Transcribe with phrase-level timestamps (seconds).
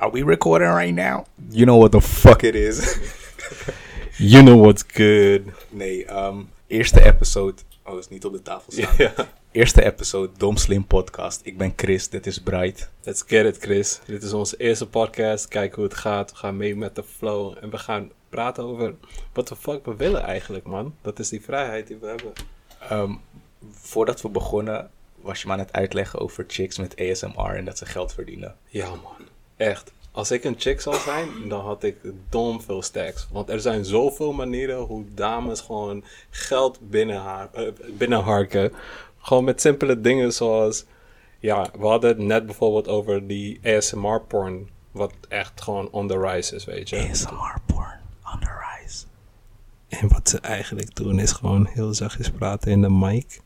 [0.00, 1.26] Are we recording right now?
[1.50, 2.98] You know what the fuck it is.
[4.16, 5.42] You know what's good.
[5.70, 7.62] nee, ehm, eerste episode.
[7.84, 8.94] Oh, is niet op de tafel staan.
[8.96, 9.12] Ja.
[9.50, 11.40] Eerste episode, Dom Slim Podcast.
[11.44, 12.90] Ik ben Chris, dit is Bright.
[13.02, 14.00] Let's get it, Chris.
[14.06, 15.48] Dit is onze eerste podcast.
[15.48, 16.30] Kijk hoe het gaat.
[16.30, 17.56] We gaan mee met de flow.
[17.60, 18.94] En we gaan praten over
[19.32, 20.94] wat de fuck we willen eigenlijk, man.
[21.02, 22.32] Dat is die vrijheid die we hebben.
[22.88, 23.12] Ehm,
[23.70, 27.78] voordat we begonnen, was je me aan het uitleggen over chicks met ASMR en dat
[27.78, 28.56] ze geld verdienen.
[28.66, 29.29] Ja, man.
[29.60, 29.92] Echt.
[30.12, 31.96] Als ik een chick zou zijn, dan had ik
[32.28, 33.28] dom veel stacks.
[33.30, 37.66] Want er zijn zoveel manieren hoe dames gewoon geld binnen haar, eh,
[37.98, 38.72] binnenharken.
[39.18, 40.84] Gewoon met simpele dingen zoals...
[41.38, 44.68] Ja, we hadden het net bijvoorbeeld over die ASMR-porn.
[44.90, 47.08] Wat echt gewoon on the rise is, weet je.
[47.10, 48.00] ASMR porn
[48.34, 49.04] on the rise.
[49.88, 53.40] En wat ze eigenlijk doen is gewoon heel zachtjes praten in de mic.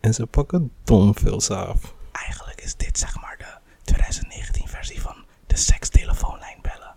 [0.00, 1.94] En ze pakken dom veel saaf.
[2.12, 4.51] Eigenlijk is dit zeg maar de 2019 versie van
[5.52, 6.94] de sekstelefoonlijn bellen.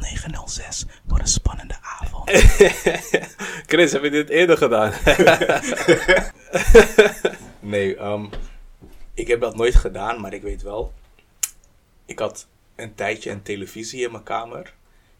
[0.00, 2.30] 0906 voor een spannende avond.
[3.70, 4.92] Chris, heb je dit eerder gedaan?
[7.60, 8.26] Nee, ehm,
[9.14, 10.92] ik heb dat nooit gedaan, maar ik weet wel.
[12.06, 12.46] Ik had
[12.76, 14.74] een tijdje een televisie in mijn kamer.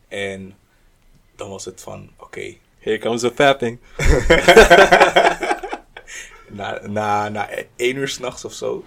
[0.08, 0.54] En
[1.36, 3.78] dan was het van, oké, Here comes the fapping.
[6.58, 8.84] na, na, na één uur s'nachts of zo.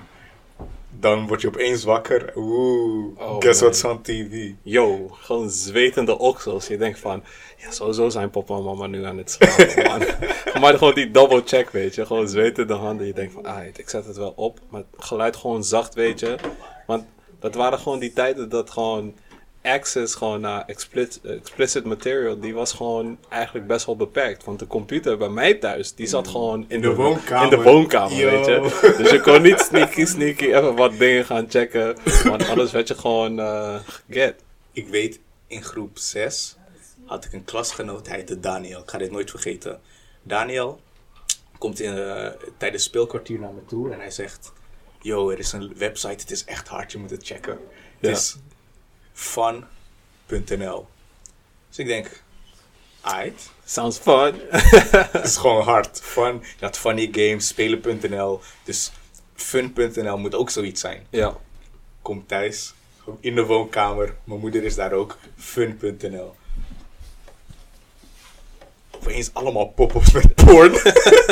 [1.02, 2.32] Dan word je opeens wakker.
[2.36, 3.70] Oeh, Oh, guess man.
[3.70, 4.52] what's on TV?
[4.62, 6.68] Yo, gewoon zwetende oksels.
[6.68, 7.24] Je denkt van,
[7.58, 10.00] ja, sowieso zijn papa en mama nu aan het slapen, man.
[10.62, 12.06] maar gewoon die double check, weet je.
[12.06, 13.08] Gewoon zwetende handen.
[13.08, 14.60] Je denkt van, ah, ik zet het wel op.
[14.70, 16.36] Maar het geluid gewoon zacht, weet je.
[16.88, 17.04] Want
[17.40, 19.14] dat waren gewoon die tijden dat gewoon
[19.64, 24.44] access gewoon naar explicit, explicit material, die was gewoon eigenlijk best wel beperkt.
[24.44, 27.44] Want de computer bij mij thuis, die zat gewoon in, de woonkamer.
[27.54, 28.30] In de woonkamer, Yo.
[28.30, 28.94] weet je.
[28.98, 31.98] Dus je kon niet sneaky sneaky even wat dingen gaan checken.
[32.24, 34.36] Want anders werd je gewoon eh get.
[34.72, 36.56] Ik weet, in groep 6
[37.06, 38.80] had ik een klasgenoot, hij heette Daniel.
[38.82, 39.80] Ik ga dit nooit vergeten.
[40.24, 40.82] Daniel
[41.58, 42.28] komt in, eh,
[42.58, 44.52] tijdens speelkwartier naar me toe en hij zegt...
[45.04, 47.52] Yo, er is een website, het is echt hard, je moet het checken.
[47.52, 47.60] Het
[48.00, 48.10] Ja.
[48.10, 48.38] is
[49.14, 50.88] fun.nl.
[51.68, 52.24] Dus ik denk,
[53.02, 53.50] aight.
[53.66, 54.34] Sounds fun.
[55.12, 56.02] Het is gewoon hard.
[56.02, 56.42] Fun.
[56.60, 58.42] Je had funny games, spelen.nl.
[58.64, 58.92] Dus
[59.36, 61.08] fun.nl moet ook zoiets zijn.
[61.10, 61.38] ja.
[62.02, 62.74] Kom thuis,
[63.20, 64.16] in de woonkamer.
[64.24, 65.18] Mijn moeder is daar ook.
[65.38, 66.36] Fun.nl.
[69.02, 70.72] Opeens allemaal pop-ups met porn.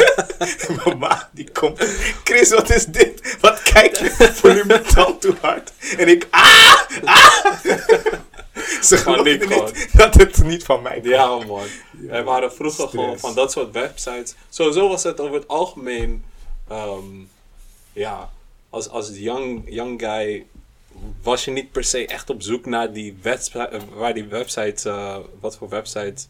[0.85, 1.79] Mama, die komt.
[2.23, 3.37] Chris, wat is dit?
[3.41, 4.09] Wat kijk je?
[4.33, 5.71] Volume dan te hard.
[5.97, 6.81] En ik, ah!
[7.03, 7.59] ah!
[8.81, 9.71] Ze geloofden Paniek gewoon.
[9.73, 11.11] niet dat het niet van mij kwam.
[11.11, 11.65] Ja, man.
[11.91, 12.91] Wij waren vroeger Stress.
[13.03, 14.35] gewoon van dat soort websites.
[14.49, 16.23] Sowieso was het over het algemeen.
[16.67, 17.03] ehm,
[17.93, 18.29] ja,
[18.69, 20.45] als, als young, young guy
[21.23, 25.17] was je niet per se echt op zoek naar die website, waar die websites, eh,
[25.39, 26.27] wat voor websites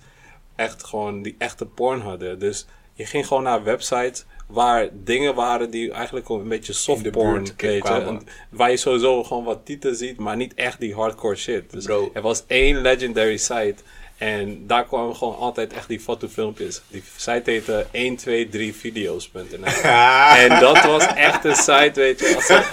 [0.60, 2.40] echt gewoon die echte porn hadden.
[2.40, 7.34] Dus je ging gewoon naar websites waar dingen waren die eigenlijk een beetje soft porn,
[7.34, 7.80] buurt weet je.
[7.80, 8.08] kwamen.
[8.08, 11.72] En Waar je sowieso gewoon wat titels ziet, maar niet echt die hardcore shit.
[11.72, 12.10] Dus Bro.
[12.14, 13.76] er was één legendary site
[14.18, 16.82] en daar kwamen gewoon altijd echt die fotofilmpjes.
[16.88, 19.90] Die site heette 123video's.nl
[20.46, 22.36] En dat was echt een site, weet je.
[22.36, 22.70] Als er,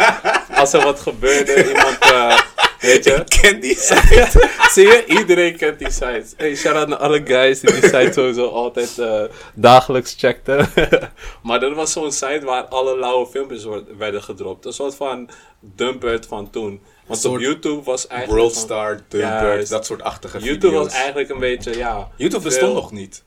[0.55, 2.41] als er wat gebeurde, iemand, eh,
[2.87, 3.13] weet je.
[3.13, 4.49] Ik ken die site.
[4.75, 5.05] Zie je?
[5.07, 6.25] Iedereen kent die site.
[6.37, 9.23] Hey, shout-out naar alle guys die die site sowieso altijd eh,
[9.55, 10.69] dagelijks checkten.
[11.43, 13.67] maar dat was zo'n site waar alle lauwe filmpjes
[13.99, 14.65] werden gedropt.
[14.65, 15.31] Een soort van
[15.61, 16.81] dumpert van toen.
[17.07, 18.41] Want op YouTube was eigenlijk...
[18.41, 20.85] Worldstar, Dumpert, dat soort achtige YouTube video's.
[20.85, 22.09] was eigenlijk een beetje, ja...
[22.17, 23.25] YouTube bestond nog niet.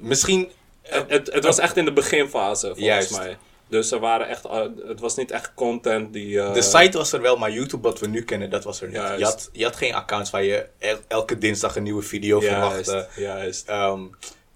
[0.00, 0.50] Misschien...
[0.82, 3.16] Het, het, het was echt in de beginfase, volgens Juist.
[3.16, 3.36] mij.
[3.72, 4.44] Dus er waren echt...
[4.44, 6.40] eh, het was niet echt content die...
[6.40, 8.86] eh, De site was er wel, maar YouTube wat we nu kennen, dat was er
[8.86, 8.96] niet.
[8.96, 9.18] Juist.
[9.18, 12.54] Je had, je had geen accounts waar je el- elke dinsdag een nieuwe video Juist,
[12.90, 13.20] verwachtte.
[13.20, 13.68] juist.
[13.68, 14.00] Ehm,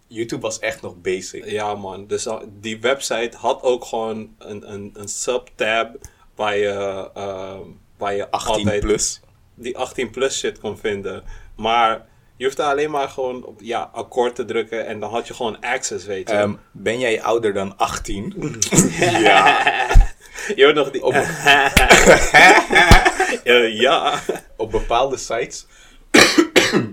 [0.07, 1.45] YouTube was echt nog basic.
[1.45, 2.07] Ja, man.
[2.07, 5.97] Dus al- die website had ook gewoon een, een, een subtab
[6.35, 7.61] waar je, ehm,
[7.97, 9.21] waar je 18 altijd plus.
[9.55, 11.23] die 18 plus shit kon vinden.
[11.57, 12.07] Maar
[12.37, 15.61] je hoefde alleen maar gewoon op ja, akkoord te drukken en dan had je gewoon
[15.61, 16.35] access, weet je.
[16.35, 18.35] Ehm, ben jij ouder dan 18?
[19.01, 19.63] ja.
[20.57, 21.03] je hoort nog die...
[21.03, 21.15] Op,
[23.45, 24.21] Eh, ja.
[24.57, 25.67] op bepaalde sites...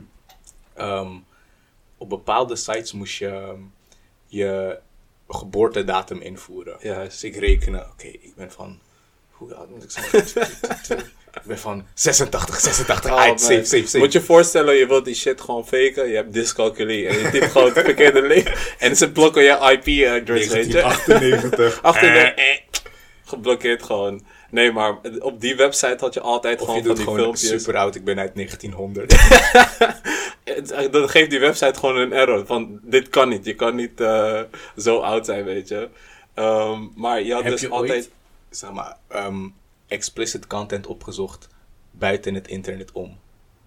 [0.74, 1.12] Ehm,
[1.98, 3.60] op bepaalde sites moest je ehm,
[4.28, 4.80] je
[5.28, 6.78] geboortedatum invoeren.
[6.80, 7.22] Juist.
[7.22, 8.80] Dus ik rekenen, oké, ik ben van...
[9.32, 11.04] Hoe oud moet ik zijn?
[11.34, 13.40] ik ben van 86, 86, Oh, man.
[13.40, 13.98] safe, safe, safe.
[13.98, 16.08] Moet je je voorstellen, je wilt die shit gewoon faken.
[16.08, 18.48] Je hebt dyscalculie en je typt gewoon het verkeerde link.
[18.80, 20.72] En ze blokken je IP-address, weet je.
[20.72, 21.82] 1998.
[21.82, 22.20] Achter de...
[22.20, 22.58] eh,
[23.26, 24.22] geblokkeerd gewoon.
[24.50, 27.20] Nee, maar op die website had je altijd Of je gewoon doet van die gewoon
[27.38, 27.50] filmpjes.
[27.64, 29.12] super oud, ik ben uit 1900.
[30.44, 32.46] Het- Dan geeft die website gewoon een error.
[32.46, 33.46] Van, dit kan niet.
[33.46, 34.42] Je kan niet eh,
[34.78, 35.90] zo oud zijn, weet je.
[36.34, 37.92] Ehm, maar je had Heb dus je altijd...
[37.92, 38.10] ooit,
[38.50, 39.48] zeg maar, ehm,
[39.94, 41.48] explicit content opgezocht
[41.92, 43.18] buiten het internet om?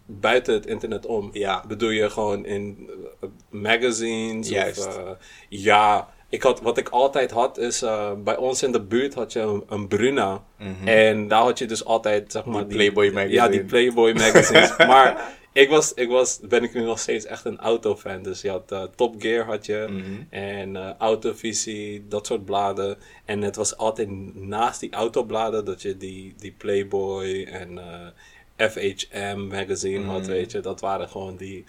[0.07, 1.31] buiten het internet om.
[1.33, 1.65] Ja.
[1.69, 2.91] Bedoel je gewoon in
[3.21, 4.49] eh, magazines?
[4.49, 4.87] Juist.
[4.87, 5.11] Of, eh,
[5.49, 9.33] ja, ik had, wat ik altijd had is, eh, bij ons in de buurt had
[9.33, 10.45] je een, een Bruna.
[10.85, 12.63] En daar had je dus altijd, zeg maar...
[12.63, 12.75] Mhm.
[12.75, 13.35] Playboy magazine.
[13.35, 14.77] Ja, die Playboy magazines.
[14.93, 18.23] maar ik was, ik was, ben ik nu nog steeds echt een autofan.
[18.23, 19.87] Dus je had eh, Top Gear had je.
[19.91, 20.23] Mhm.
[20.31, 22.97] En eh, Autovisie, dat soort bladen.
[23.25, 29.47] En het was altijd naast die autobladen dat je die, die Playboy en eh, FHM
[29.49, 30.61] magazine had, weet je.
[30.61, 31.65] Dat waren gewoon die,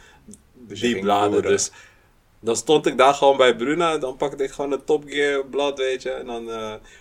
[0.54, 1.42] Dus die bladen.
[1.42, 1.72] Dus
[2.40, 3.98] dan stond ik daar gewoon bij Bruna.
[3.98, 6.10] Dan pakte ik gewoon een Top Gear blad, weet je.
[6.10, 6.50] En dan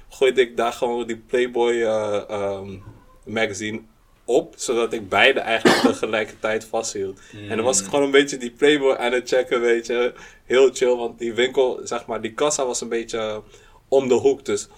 [0.08, 2.76] gooide ik daar gewoon die Playboy ehm,
[3.24, 3.80] magazine
[4.26, 4.54] op.
[4.56, 7.20] Zodat ik beide eigenlijk tegelijkertijd vasthield.
[7.48, 10.12] En dan was ik gewoon een beetje die Playboy aan het checken, weet je.
[10.44, 13.42] Heel chill, want die winkel, zeg maar, die kassa was een beetje
[13.88, 14.44] om de hoek.
[14.44, 14.68] Dus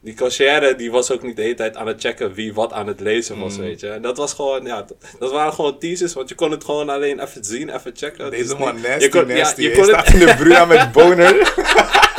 [0.00, 2.86] die cashier die was ook niet de hele tijd aan het checken wie wat aan
[2.86, 3.88] het lezen was, weet je.
[3.88, 6.88] En dat was gewoon, ja, dat, dat waren gewoon teasers, want je kon het gewoon
[6.88, 8.30] alleen even zien, even checken.
[8.30, 9.62] Deze is man nasty, je kon, nasty.
[9.62, 11.32] Ja, je kon het, staat in de Bruna met boner.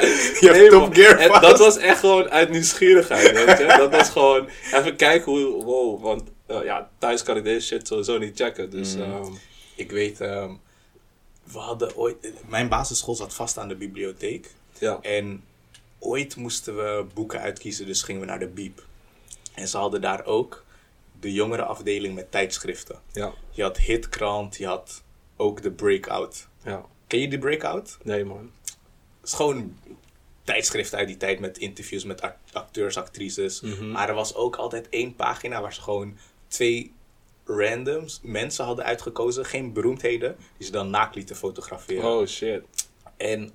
[0.00, 0.94] je hebt Nee, Top.
[0.94, 3.64] Gear En dat was echt gewoon uit nieuwsgierigheid, weet je.
[3.78, 7.86] Dat was gewoon even kijken hoe, wow, want eh, ja, thuis kan ik deze shit
[7.86, 8.70] sowieso niet checken.
[8.70, 9.02] Dus Mm.
[9.02, 9.32] ehm,
[9.74, 10.50] Ik weet, ehm,
[11.52, 12.32] we hadden ooit...
[12.46, 14.50] Mijn basisschool zat vast aan de bibliotheek.
[14.78, 14.98] ja.
[15.02, 15.44] En
[15.98, 18.84] ooit moesten we boeken uitkiezen, dus gingen we naar de Biep.
[19.54, 20.64] En ze hadden daar ook
[21.20, 22.98] de jongere afdeling met tijdschriften.
[23.12, 25.02] ja, Je had Hitkrant, je had
[25.36, 26.46] ook de Breakout.
[26.64, 26.84] ja.
[27.06, 27.98] Ken je die Breakout?
[28.02, 28.50] Nee, man.
[29.26, 29.78] Is gewoon
[30.44, 33.60] tijdschriften uit die tijd met interviews met act- acteurs, actrices.
[33.60, 33.90] Mhm.
[33.90, 36.16] Maar er was ook altijd één pagina waar ze gewoon
[36.48, 36.92] twee
[37.44, 42.04] randoms mensen hadden uitgekozen, geen beroemdheden, die ze dan naakt lieten fotograferen.
[42.18, 42.62] Oh, shit.
[43.16, 43.50] En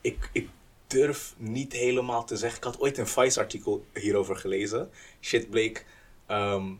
[0.00, 0.48] ik, ik
[0.86, 2.58] durf niet helemaal te zeggen.
[2.58, 4.90] Ik had ooit een Vice-artikel hierover gelezen.
[5.20, 5.86] Shit bleek.
[6.26, 6.72] ehm,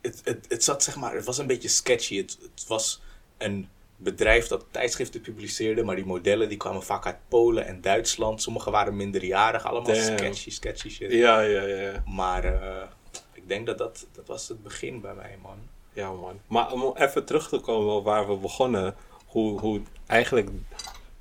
[0.00, 1.14] het, het, het zat zeg maar.
[1.14, 2.16] Het was een beetje sketchy.
[2.16, 3.02] Het, het was
[3.38, 5.82] een bedrijf dat tijdschriften publiceerde.
[5.82, 8.42] Maar die modellen die kwamen vaak uit Polen en Duitsland.
[8.42, 9.64] Sommige waren minderjarig.
[9.64, 10.18] Allemaal Damn.
[10.18, 11.12] sketchy, sketchy shit.
[11.12, 12.02] Ja, ja, ja, ja.
[12.06, 12.88] Maar eh,
[13.32, 15.58] ik denk dat, dat dat was het begin bij mij, man.
[15.92, 16.40] Ja, man.
[16.46, 18.94] Maar om even terug te komen op waar we begonnen.
[19.26, 20.48] Hoe, hoe eigenlijk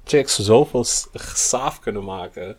[0.04, 0.84] chicks zoveel
[1.34, 2.58] saaf kunnen maken.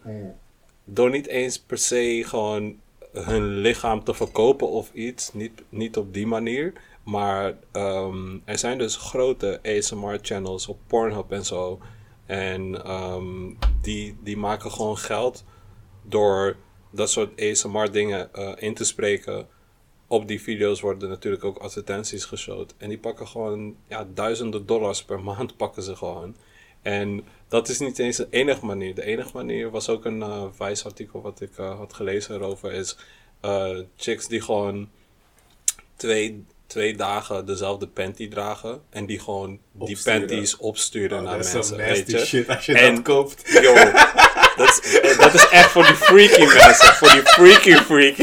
[0.85, 2.81] Door niet eens per se gewoon
[3.13, 5.33] hun lichaam te verkopen of iets.
[5.33, 6.73] Niet, niet op die manier.
[7.05, 11.81] Maar ehm, er zijn dus grote ASMR-channels op Pornhub en zo.
[12.27, 15.45] En ehm, die, die maken gewoon geld
[16.03, 16.56] door
[16.91, 19.49] dat soort ASMR-dingen eh, in te spreken.
[20.06, 22.75] Op die video's worden natuurlijk ook advertenties geshowd.
[22.77, 26.37] En die pakken gewoon ja, duizenden dollars per maand pakken ze gewoon.
[26.83, 28.95] En dat is niet eens de enige manier.
[28.95, 32.73] De enige manier was ook een eh Vice-artikel wat ik eh, had gelezen erover.
[32.73, 32.97] Is
[33.97, 34.89] chicks die gewoon
[35.97, 38.82] twee, twee dagen dezelfde panty dragen.
[38.91, 40.26] En die gewoon die Opsturen.
[40.26, 41.76] panties opsturen naar dat is mensen.
[41.76, 42.26] some weet nasty je?
[42.26, 43.43] shit als je En- dat koopt.
[43.62, 43.75] Yo,
[44.56, 46.94] dat is, eh, dat is echt voor die freaky mensen.
[46.94, 48.17] Voor die freaky freak.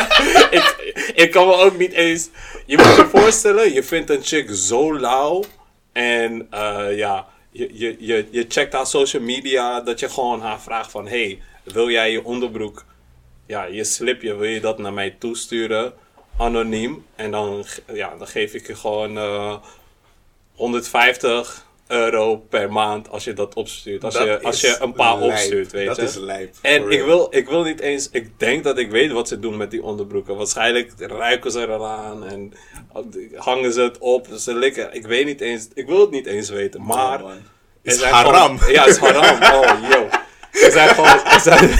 [0.58, 2.28] ik, ik kan me ook niet eens...
[2.66, 5.44] Je moet je voorstellen, je vindt een chick zo lauw.
[5.92, 9.80] En eh, ja, je, je, je, je checkt haar social media.
[9.80, 11.08] Dat je gewoon haar vraagt van...
[11.08, 12.84] Hey, wil jij je onderbroek...
[13.46, 15.92] Ja, je slipje, wil je dat naar mij toesturen?
[16.36, 17.04] Anoniem.
[17.16, 19.18] En dan, ja, dan geef ik je gewoon...
[19.18, 19.54] eh,
[20.54, 24.04] 150 euro per maand als je dat opstuurt.
[24.04, 25.30] Als, Dat je, als je een paar lijp.
[25.32, 26.02] opstuurt, weet Dat je.
[26.02, 28.08] is lijp, En ik wil, ik wil niet eens...
[28.10, 30.36] Ik denk dat ik weet wat ze doen met die onderbroeken.
[30.36, 32.52] Waarschijnlijk ruiken ze eraan en
[33.34, 34.26] hangen ze het op.
[34.38, 34.94] Ze likken.
[34.94, 35.68] Ik weet niet eens...
[35.74, 36.82] Ik wil het niet eens weten.
[36.82, 37.20] Maar...
[37.20, 37.30] man.
[37.30, 37.38] er
[37.82, 38.58] Is haram.
[38.58, 39.38] gewoon- ja, het is haram.
[39.60, 40.08] Oh, yo.
[40.66, 41.24] Er zijn gewoon...
[41.24, 41.70] Er zijn,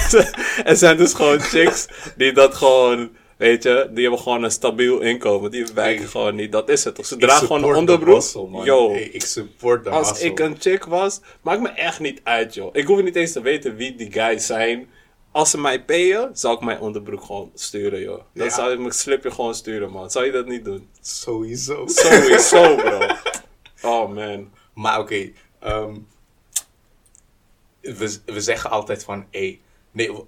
[0.65, 1.85] er zijn dus gewoon chicks
[2.17, 3.09] die dat gewoon...
[3.37, 5.51] Weet je, die hebben gewoon een stabiel inkomen.
[5.51, 6.09] Die wijken Hey.
[6.11, 6.51] gewoon niet.
[6.51, 6.99] Dat is het.
[6.99, 8.15] Of ze dragen gewoon een onderbroek.
[8.15, 8.65] hustle, man.
[8.65, 10.27] Yo, Hey, ik support de als hustle.
[10.29, 12.69] ik een chick was, maakt me echt niet uit, joh.
[12.75, 14.89] Ik hoef niet eens te weten wie die guys zijn.
[15.31, 18.21] Als ze mij payen, zou ik mijn onderbroek gewoon sturen, joh.
[18.33, 18.53] Dan Ja.
[18.53, 20.11] zou ik mijn slipje gewoon sturen, man.
[20.11, 20.87] Zou je dat niet doen?
[21.01, 21.83] Sowieso.
[21.87, 22.99] Sowieso, bro.
[23.81, 24.51] Oh, man.
[24.73, 25.95] Maar oké, ehm,
[27.81, 29.59] we, we zeggen altijd van, hé,
[29.91, 30.19] nee, w-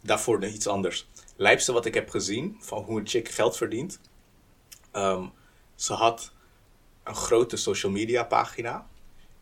[0.00, 1.08] daarvoor iets anders.
[1.36, 4.00] Lijpste wat ik heb gezien van hoe een chick geld verdient.
[4.90, 5.26] ehm,
[5.74, 6.32] ze had
[7.04, 8.86] een grote social media pagina.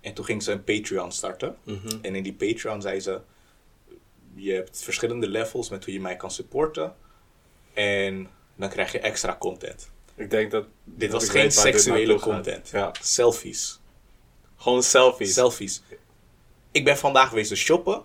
[0.00, 1.56] En toen ging ze een Patreon starten.
[2.02, 3.20] En in die Patreon zei ze,
[4.34, 6.94] je hebt verschillende levels met hoe je mij kan supporten.
[7.72, 9.90] En dan krijg je extra content.
[10.14, 10.66] Ik denk dat...
[10.84, 12.68] Dit dat was geen seksuele content.
[12.68, 12.92] Ja.
[13.00, 13.80] Selfies.
[14.56, 15.34] Gewoon selfies.
[15.34, 15.82] Selfies.
[16.70, 18.02] Ik ben vandaag geweest shoppen.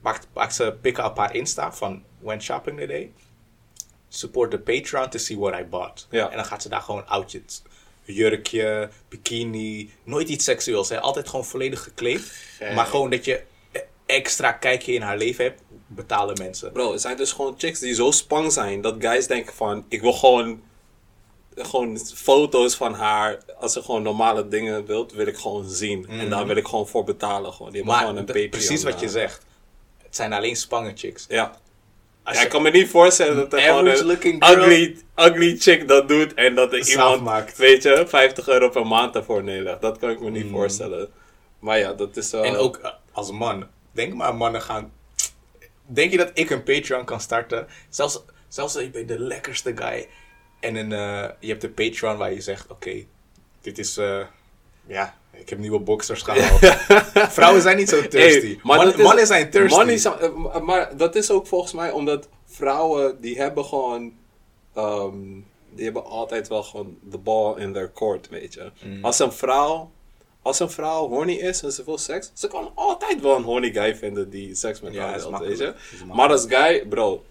[0.00, 3.12] Maakt, maakt ze pikken een paar Insta van When Shopping Today.
[4.08, 6.06] Support the Patreon to see what I bought.
[6.10, 6.30] Ja.
[6.30, 7.62] En dan gaat ze daar gewoon outfits.
[8.04, 9.90] Jurkje, bikini.
[10.04, 10.88] Nooit iets seksueels.
[10.88, 11.00] Hè.
[11.00, 12.20] Altijd gewoon volledig gekleed.
[12.58, 12.74] Gek.
[12.74, 13.42] Maar gewoon dat je
[14.06, 15.62] extra kijkje in haar leven hebt.
[15.86, 16.72] Betalen mensen.
[16.72, 20.00] Bro, er zijn dus gewoon chicks die zo spang zijn dat guys denken van, ik
[20.00, 20.62] wil gewoon,
[21.54, 23.38] gewoon foto's van haar.
[23.58, 26.08] Als ze gewoon normale dingen wilt, wil ik gewoon zien.
[26.08, 27.52] En daar wil ik gewoon voor betalen.
[27.52, 27.72] Gewoon.
[27.72, 28.48] Die Maar gewoon een Patreon.
[28.48, 29.44] precies wat je zegt.
[30.02, 31.26] Het zijn alleen spangen chicks.
[31.28, 31.60] Ja.
[32.24, 36.34] Ja, ik kan me niet voorstellen dat er gewoon een ugly, ugly chick dat doet
[36.34, 37.56] en dat er iemand, maakt.
[37.56, 39.80] weet je, 50 euro per maand daarvoor neerlegt.
[39.80, 41.10] Dat kan ik me niet voorstellen.
[41.58, 42.44] Maar ja, dat is wel...
[42.44, 43.66] En ook eh, als man.
[43.92, 44.92] Denk maar, mannen gaan.
[45.86, 47.66] Denk je dat ik een Patreon kan starten?
[47.88, 50.08] Zelfs, zelfs als je bent de lekkerste guy.
[50.60, 53.04] En een, eh, je hebt een Patreon waar je zegt: Oké,
[53.60, 53.96] dit is.
[53.96, 54.24] eh,
[54.86, 56.76] ja, ik heb nieuwe boxers gehaald.
[57.32, 58.46] Vrouwen zijn niet zo thirsty.
[58.46, 59.76] Hey, maar Man- is- mannen zijn thirsty.
[59.76, 64.12] mannen zijn- eh, maar dat is ook volgens mij omdat vrouwen die hebben gewoon.
[64.74, 65.14] ehm,
[65.74, 68.70] die hebben altijd wel gewoon de ball in their court, weet je.
[68.84, 69.04] Mm.
[69.04, 69.90] Als een vrouw.
[70.42, 73.72] Als een vrouw horny is en ze wil seks, ze kan altijd wel een horny
[73.72, 75.64] guy vinden die seks met Ja, haar wil, weet je.
[75.64, 76.14] Makkelijk.
[76.14, 77.24] Maar als guy, bro,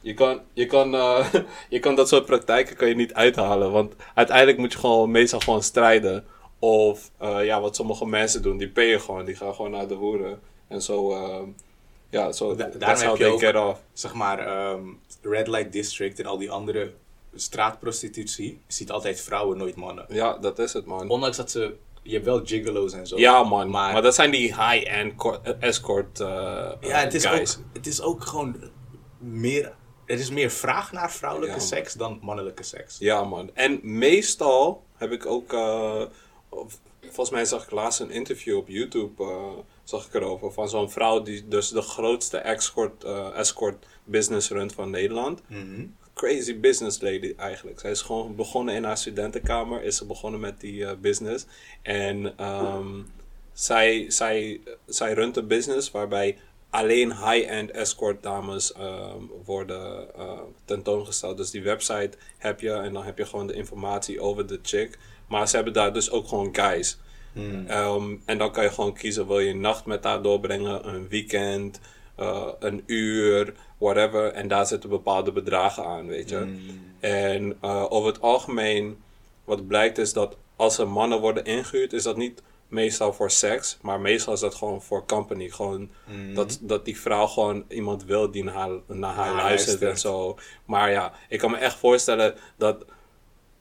[0.00, 1.26] je kan, je, kan, eh,
[1.68, 3.72] je kan dat soort praktijken kan je niet uithalen.
[3.72, 6.24] Want uiteindelijk moet je gewoon meestal gewoon strijden.
[6.64, 9.24] Of eh, ja, wat sommige mensen doen, die payen gewoon.
[9.24, 10.40] Die gaan gewoon naar de hoeren.
[10.68, 11.42] En zo, eh,
[12.10, 13.80] ja, zo, Da- daarom heb je ook- get off.
[13.92, 14.82] Zeg maar, ehm,
[15.22, 16.92] Red Light District en al die andere
[17.34, 18.46] straatprostitutie.
[18.66, 20.04] Je ziet altijd vrouwen, nooit mannen.
[20.08, 21.08] Ja, dat is het, man.
[21.08, 21.74] Ondanks dat ze.
[22.02, 23.18] Je hebt wel gigolo's en zo.
[23.18, 23.70] Ja, man.
[23.70, 26.26] Maar, Maar- dat zijn die high-end eh, escort eh,
[26.80, 27.56] Ja, het is, guys.
[27.58, 28.56] ook, het is ook gewoon
[29.18, 29.72] meer.
[30.06, 31.62] Er is meer vraag naar vrouwelijke Ja.
[31.62, 32.98] seks dan mannelijke seks.
[32.98, 33.50] Ja, man.
[33.54, 35.52] En meestal heb ik ook.
[36.52, 39.22] Of- volgens mij zag ik laatst een interview op YouTube.
[39.22, 39.52] eh,
[39.84, 40.52] zag ik erover.
[40.52, 45.40] Van zo'n vrouw die dus de grootste escort, eh, escort business runt van Nederland.
[46.14, 47.80] Crazy business lady eigenlijk.
[47.80, 49.82] Zij is gewoon begonnen in haar studentenkamer.
[49.82, 51.46] Is ze begonnen met die eh, business.
[51.82, 53.00] En ehm,
[53.52, 56.36] zij, zij, zij runt een business waarbij
[56.70, 61.36] alleen high-end escort dames ehm, worden eh, tentoongesteld.
[61.36, 64.98] Dus die website heb je en dan heb je gewoon de informatie over de chick.
[65.32, 66.98] Maar ze hebben daar dus ook gewoon guys.
[67.66, 71.08] Ehm, en dan kan je gewoon kiezen, wil je een nacht met haar doorbrengen, een
[71.08, 71.80] weekend,
[72.16, 74.32] eh, een uur, whatever.
[74.32, 76.56] En daar zitten bepaalde bedragen aan, weet je.
[77.00, 78.98] En eh, over het algemeen,
[79.44, 83.78] wat blijkt is dat als er mannen worden ingehuurd, is dat niet meestal voor seks,
[83.82, 85.48] maar meestal is dat gewoon voor company.
[85.48, 85.90] Gewoon
[86.34, 89.98] dat, dat die vrouw gewoon iemand wil die naar haar, naar haar Ja, luistert en
[89.98, 90.38] zo.
[90.64, 92.84] Maar ja, ik kan me echt voorstellen dat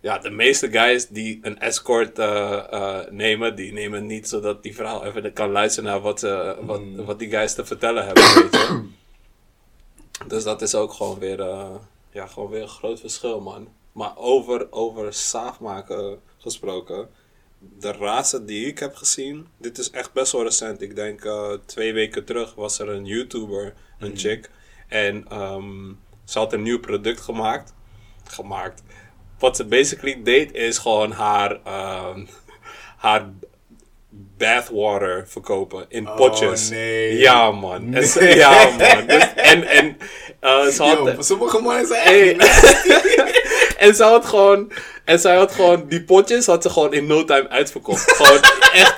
[0.01, 4.75] ja, de meeste guys die een escort eh, eh, nemen, die nemen niet zodat die
[4.75, 8.51] vrouw even kan luisteren naar wat, ze, wat, wat die guys te vertellen hebben, weet
[8.51, 8.83] je.
[10.27, 11.75] Dus dat is ook gewoon weer, eh,
[12.11, 13.67] ja, gewoon weer een groot verschil, man.
[13.91, 17.09] Maar over, over saaf maken gesproken,
[17.59, 20.81] de raadste die ik heb gezien, dit is echt best wel recent.
[20.81, 21.29] Ik denk
[21.65, 24.49] twee weken terug was er een YouTuber, een chick.
[24.87, 25.93] En ehm,
[26.23, 27.73] ze had een nieuw product gemaakt.
[28.23, 28.83] Gemaakt.
[29.41, 32.25] Wat ze basically deed is gewoon haar, ehm,
[32.97, 33.29] haar
[34.37, 36.69] bathwater verkopen in potjes.
[36.69, 37.17] nee.
[37.17, 37.93] Ja, man.
[37.93, 39.05] En ze- ja, man.
[39.07, 39.97] Dus- en en
[40.39, 40.97] eh, ze had...
[41.15, 42.35] Yo, sommige mannen zijn Hey.
[43.87, 44.71] en zij had gewoon,
[45.05, 48.11] en zij had gewoon, die potjes had ze gewoon in no time uitverkocht.
[48.11, 48.39] gewoon
[48.73, 48.95] echt.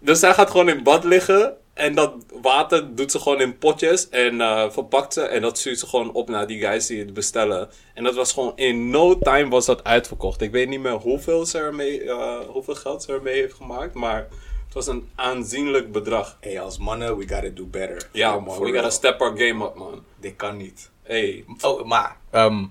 [0.00, 4.08] Dus zij gaat gewoon in bad liggen en dat water doet ze gewoon in potjes
[4.08, 7.14] en eh, verpakt ze en dat stuurt ze gewoon op naar die guys die het
[7.14, 7.68] bestellen.
[7.94, 10.40] En dat was gewoon in no time was dat uitverkocht.
[10.40, 14.26] Ik weet niet meer hoeveel, ze ermee, eh, hoeveel geld ze ermee heeft gemaakt, maar
[14.64, 16.36] het was een aanzienlijk bedrag.
[16.40, 18.08] Hey, als mannen, we gotta do better.
[18.12, 20.04] Ja For- man, we gotta step our game up man.
[20.20, 20.90] Dit kan niet.
[21.02, 22.64] Hey, Oh, maar ehm,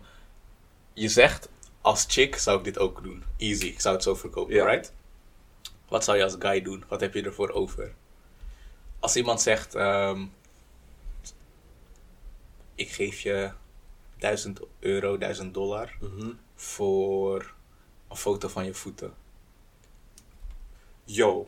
[0.94, 1.50] je zegt
[1.82, 3.24] als chick zou ik dit ook doen.
[3.38, 4.94] Easy, ik zou het zo verkopen, right?
[5.90, 6.84] Wat zou je als guy doen?
[6.88, 7.94] Wat heb je ervoor over?
[9.08, 10.22] Als iemand zegt, ehm,
[12.76, 13.50] ik geef je
[14.20, 16.30] 1000 euro, 1000 dollar Mhm.
[16.56, 17.54] voor
[18.10, 19.14] een foto van je voeten.
[21.04, 21.48] Yo,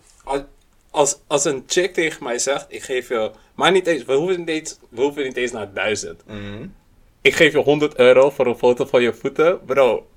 [0.92, 4.40] als, als, een chick tegen mij zegt, ik geef je, maar niet eens, we hoeven
[4.40, 6.24] niet eens, we hoeven niet eens naar 1000.
[7.22, 10.08] Ik geef je 100 euro voor een foto van je voeten, bro.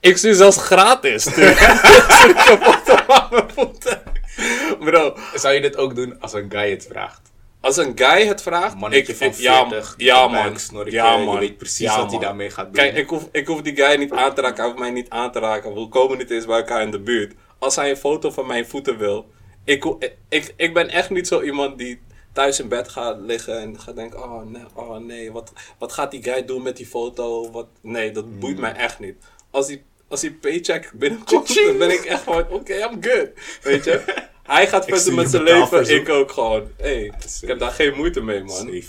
[0.00, 1.22] Ik stuur zelfs gratis.
[1.30, 4.02] Stuur een foto van mijn voeten.
[4.84, 7.20] Bro, Zou je dit ook doen als een guy het vraagt?
[7.60, 11.16] Als een guy het vraagt, Mannetje ik, van ik- ja, 40, ja dikke man, ja
[11.18, 12.74] je man, weet precies ja, wat hij daarmee gaat doen.
[12.74, 15.10] Kijk, ik hoef, ik hoef die guy niet aan te raken, hij hoeft mij niet
[15.10, 15.74] aan te raken.
[15.74, 17.34] We komen niet eens bij elkaar in de buurt.
[17.58, 19.26] Als hij een foto van mijn voeten wil,
[19.64, 19.84] ik,
[20.28, 22.00] ik, ik ben echt niet zo iemand die
[22.32, 26.10] thuis in bed gaat liggen en gaat denken, oh nee, oh nee, wat, wat gaat
[26.10, 27.50] die guy doen met die foto?
[27.50, 28.60] Wat, nee, dat boeit Mm.
[28.60, 29.16] mij echt niet.
[29.50, 33.28] Als die, als die paycheck binnenkomt, dan ben ik echt gewoon, oké, I'm good.
[33.62, 34.02] Weet je?
[34.42, 36.70] Hij gaat verder met zijn leven, ik ook gewoon.
[36.76, 38.82] Hey, ik heb daar geen moeite mee, man.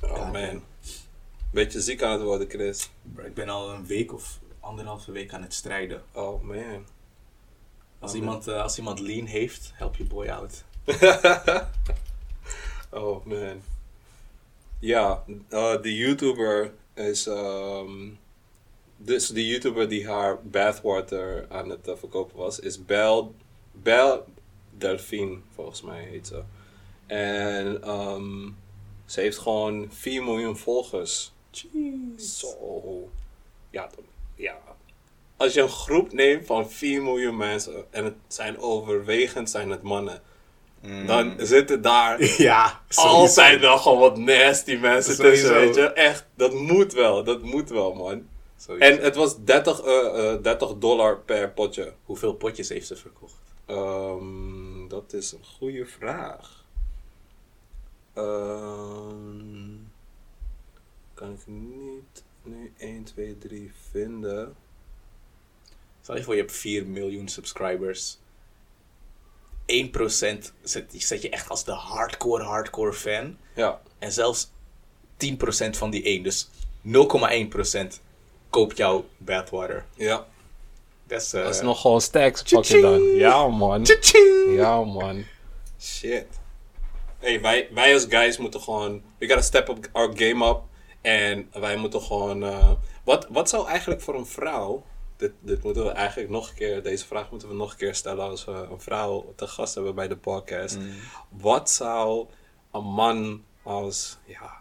[0.00, 0.62] Oh man.
[1.52, 2.90] Beetje ziek aan het worden, Chris.
[3.24, 6.02] Ik ben al een week of anderhalve week aan het strijden.
[6.12, 6.86] Oh man.
[7.98, 10.64] Als, Oh, iemand, eh, als iemand lean heeft, help je boy out.
[12.90, 13.62] Oh man.
[14.84, 17.26] Ja, eh, de YouTuber is.
[17.26, 18.10] ehm
[18.96, 23.34] dus de YouTuber die haar bathwater aan het eh, verkopen was, is Bel.
[23.72, 24.24] Bel
[24.70, 26.42] Delphine, volgens mij heet ze.
[27.06, 28.50] En ehm,
[29.06, 31.32] ze heeft gewoon 4 miljoen volgers.
[32.16, 33.10] Zo.
[33.70, 33.90] Ja,
[34.34, 34.58] ja.
[35.36, 39.82] Als je een groep neemt van 4 miljoen mensen, en het zijn overwegend zijn het
[39.82, 40.22] mannen,
[41.06, 45.64] dan zitten daar Ja, altijd wel gewoon wat nasty mensen tussen, Sowieso.
[45.66, 45.92] weet je.
[45.92, 48.26] Echt, dat moet wel, dat moet wel, man.
[48.56, 48.90] Sowieso.
[48.90, 51.92] En het was 30, eh, eh, 30 dollar per potje.
[52.04, 53.34] Hoeveel potjes heeft ze verkocht?
[53.66, 56.64] Ehm, dat is een goede vraag.
[58.14, 59.76] Ehm,
[61.14, 64.54] kan ik niet nu 1, 2, 3 vinden.
[66.00, 68.18] Stel je voor, je hebt 4 miljoen subscribers.
[69.66, 73.36] 1% zet, zet je echt als de hardcore, hardcore fan.
[73.54, 74.50] Ja, En zelfs
[75.16, 76.48] 10% van die 1, dus
[76.86, 78.00] 0,1%
[78.50, 79.84] koopt jouw bathwater.
[79.94, 80.26] ja.
[81.06, 83.02] Dat is, eh, Dat is nog gewoon stacks pakken dan.
[83.02, 83.86] Ja, man.
[84.48, 85.24] Ja, man.
[85.80, 86.26] Shit.
[87.18, 89.02] Hey, wij, wij als guys moeten gewoon...
[89.18, 90.60] We gotta step up our game up.
[91.00, 92.44] En wij moeten gewoon...
[92.44, 92.70] eh,
[93.04, 94.84] wat, wat zou eigenlijk voor een vrouw...
[95.16, 96.82] Dit, dit moeten we eigenlijk nog een keer...
[96.82, 99.94] Deze vraag moeten we nog een keer stellen als we een vrouw te gast hebben
[99.94, 100.78] bij de podcast.
[101.28, 102.26] Wat zou
[102.72, 104.18] een man als...
[104.24, 104.60] Ja,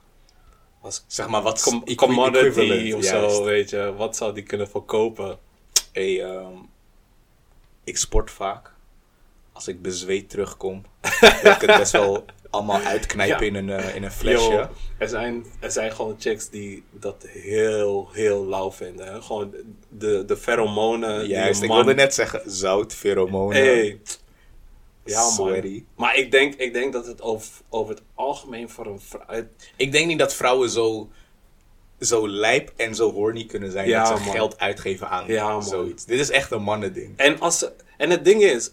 [0.81, 3.35] als Zeg maar wat com- commodity of juist.
[3.35, 3.93] zo, weet je.
[3.97, 5.39] Wat zou die kunnen verkopen?
[5.91, 6.55] Hey, ehm,
[7.83, 8.72] ik sport vaak.
[9.53, 10.81] Als ik bezweet terugkom,
[11.41, 13.51] wil ik het best wel allemaal uitknijpen Ja.
[13.51, 14.51] in, een, eh, in een flesje.
[14.51, 19.05] Yo, er, zijn, er zijn gewoon chicks die dat heel, heel lauw vinden.
[19.13, 19.21] Hè?
[19.21, 19.53] Gewoon
[19.89, 21.27] de, de pheromonen.
[21.27, 23.57] Juist, ik man- wilde net zeggen zout, pheromonen.
[23.57, 23.99] Hey.
[25.05, 25.31] Ja, man.
[25.31, 25.83] Sweaty.
[25.95, 29.43] Maar ik denk, ik denk dat het over, over het algemeen voor een vrouw.
[29.77, 31.09] Ik denk niet dat vrouwen zo,
[31.99, 34.33] zo lijp en zo horny kunnen zijn Ja, dat ze man.
[34.33, 35.63] geld uitgeven aan Ja, man.
[35.63, 36.05] zoiets.
[36.05, 37.13] Dit is echt een mannending.
[37.17, 38.71] En, als ze, en het ding is,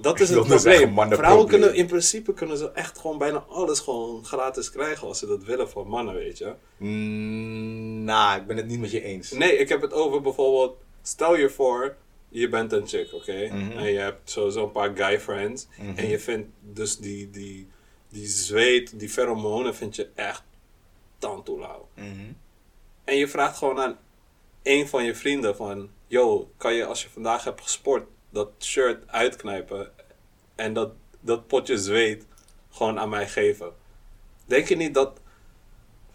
[0.00, 0.94] dat is het probleem.
[1.10, 5.26] Vrouwen kunnen in principe kunnen ze echt gewoon bijna alles gewoon gratis krijgen als ze
[5.26, 6.54] dat willen voor mannen, weet je.
[6.76, 9.30] Mm, nou, ik ben het niet met je eens.
[9.30, 10.76] Nee, ik heb het over bijvoorbeeld.
[11.02, 11.96] Stel je voor,
[12.28, 13.48] je bent een chick, oké?
[13.52, 13.78] Mhm.
[13.78, 15.66] En je hebt sowieso een paar guy friends.
[15.96, 17.68] En je vindt dus die, die,
[18.08, 20.42] die zweet, die pheromonen, vind je echt
[21.18, 21.88] tandtoelauw.
[21.94, 22.32] Mhm.
[23.04, 23.98] En je vraagt gewoon aan
[24.62, 25.90] een van je vrienden van...
[26.06, 29.90] Yo, kan je als je vandaag hebt gesport, dat shirt uitknijpen
[30.54, 32.26] en dat, dat potje zweet
[32.70, 33.72] gewoon aan mij geven?
[34.46, 35.20] Denk je niet dat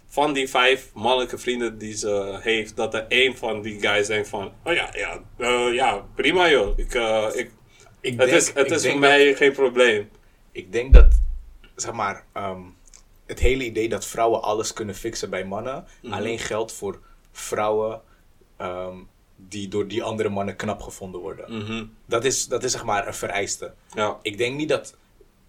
[0.07, 4.29] van die vijf mannelijke vrienden die ze heeft, dat er één van die guys denkt
[4.29, 4.51] van...
[4.63, 6.77] Oh ja, ja, eh, ja prima joh.
[6.77, 7.51] Ik, eh, ik,
[8.01, 10.09] Ik het denk- is, het ik is voor dat- mij geen probleem.
[10.51, 11.19] Ik denk dat,
[11.75, 12.61] zeg maar, ehm,
[13.25, 16.13] het hele idee dat vrouwen alles kunnen fixen bij mannen, Mhm.
[16.13, 16.99] alleen geldt voor
[17.31, 18.01] vrouwen
[18.57, 18.95] ehm,
[19.49, 21.57] die door die andere mannen knap gevonden worden.
[21.57, 21.85] Mhm.
[22.05, 23.73] Dat, is, dat is zeg maar een vereiste.
[23.93, 24.17] Ja.
[24.21, 24.95] Ik denk niet dat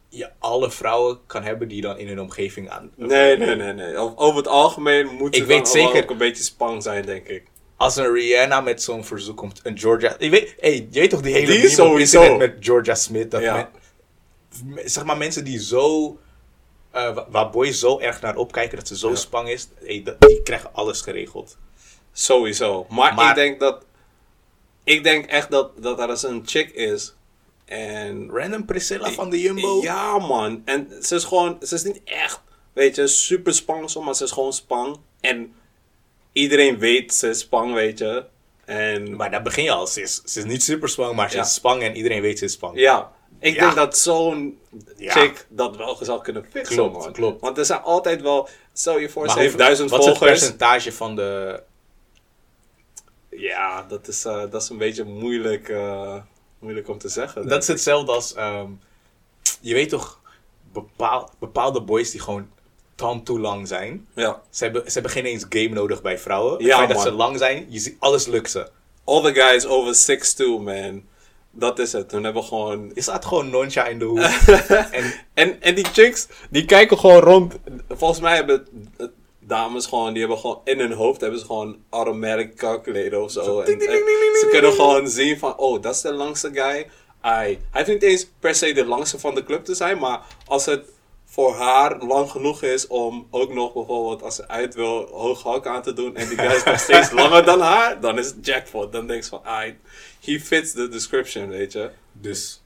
[0.08, 2.90] je alle vrouwen kan hebben die dan in hun omgeving aan.
[2.96, 3.96] Nee, nee, nee, nee.
[3.96, 7.42] Over, het algemeen moet Ik weet zeker- ook een beetje spang zijn, denk ik.
[7.76, 10.16] Als een Rihanna met zo'n verzoek komt, een Georgia.
[10.18, 13.30] Je weet, hey, je weet toch die hele Die met Georgia Smith?
[13.30, 13.70] Dat Ja.
[14.64, 16.18] men- zeg maar mensen die zo.
[16.90, 19.14] eh, wa- waar boys zo erg naar opkijken dat ze zo Ja.
[19.14, 21.56] spang is, hey, die krijgen alles geregeld.
[22.16, 22.86] Sowieso.
[22.88, 23.84] Maar, Maar- ik denk dat...
[24.84, 27.14] Ik denk echt dat, dat er eens een chick is.
[27.64, 28.30] En...
[28.32, 29.82] Random Priscilla van de Jumbo.
[29.82, 30.62] Ja, man.
[30.64, 31.56] En ze is gewoon...
[31.62, 32.40] Ze is niet echt,
[32.72, 34.96] weet je, super spang, maar ze is gewoon spang.
[35.20, 35.54] En
[36.32, 38.24] iedereen weet ze is spang, weet je.
[38.64, 39.16] En...
[39.16, 39.86] Maar daar begin je al.
[39.86, 41.42] Ze is, ze is niet super spang, maar ze Ja.
[41.42, 42.78] is spang en iedereen weet ze is spang.
[42.78, 43.60] Ja, ik Ja.
[43.60, 44.58] denk dat zo'n
[44.96, 45.12] Ja.
[45.12, 47.12] chick dat wel zou kunnen fixen, Klopt, man.
[47.12, 47.40] klopt.
[47.40, 48.48] Want er zijn altijd wel...
[48.72, 50.40] Stel je voor, ze heeft duizend wat is het volgers.
[50.40, 51.62] percentage van de.
[53.36, 56.16] Ja, dat is, eh, dat is een beetje moeilijk, eh,
[56.58, 57.48] moeilijk om te zeggen.
[57.48, 58.70] Dat is hetzelfde als, ehm,
[59.60, 60.20] je weet toch,
[60.72, 62.48] bepaal, bepaalde boys die gewoon
[62.94, 64.06] tam too lang zijn.
[64.14, 64.42] Ja.
[64.50, 66.64] Ze hebben, ze hebben geen eens game nodig bij vrouwen.
[66.64, 68.68] Ja, dat ze lang zijn, je ziet, alles lukt ze.
[69.04, 71.04] All the guys over 6'2, man.
[71.50, 72.08] Dat is het.
[72.08, 72.90] Toen hebben we gewoon...
[72.94, 74.18] Je staat gewoon noncha in de hoek.
[74.90, 77.54] en En, en die chicks, die kijken gewoon rond.
[77.88, 78.66] Volgens mij hebben
[79.46, 83.60] dames gewoon, die hebben gewoon in hun hoofd hebben ze gewoon automatic calculator of zo.
[83.60, 86.86] En, ze kunnen gewoon zien van, oh, dat is de langste guy.
[87.20, 87.58] Ai.
[87.70, 90.66] Hij hoeft niet eens per se de langste van de club te zijn, maar als
[90.66, 90.92] het
[91.24, 95.66] voor haar lang genoeg is om ook nog bijvoorbeeld als ze uit wil hoog hak
[95.66, 98.46] aan te doen en die guy is nog steeds langer dan haar, dan is het
[98.46, 98.92] jackpot.
[98.92, 99.78] Dan denk je van, ai,
[100.24, 101.90] he fits the description, weet je.
[102.12, 102.62] dus,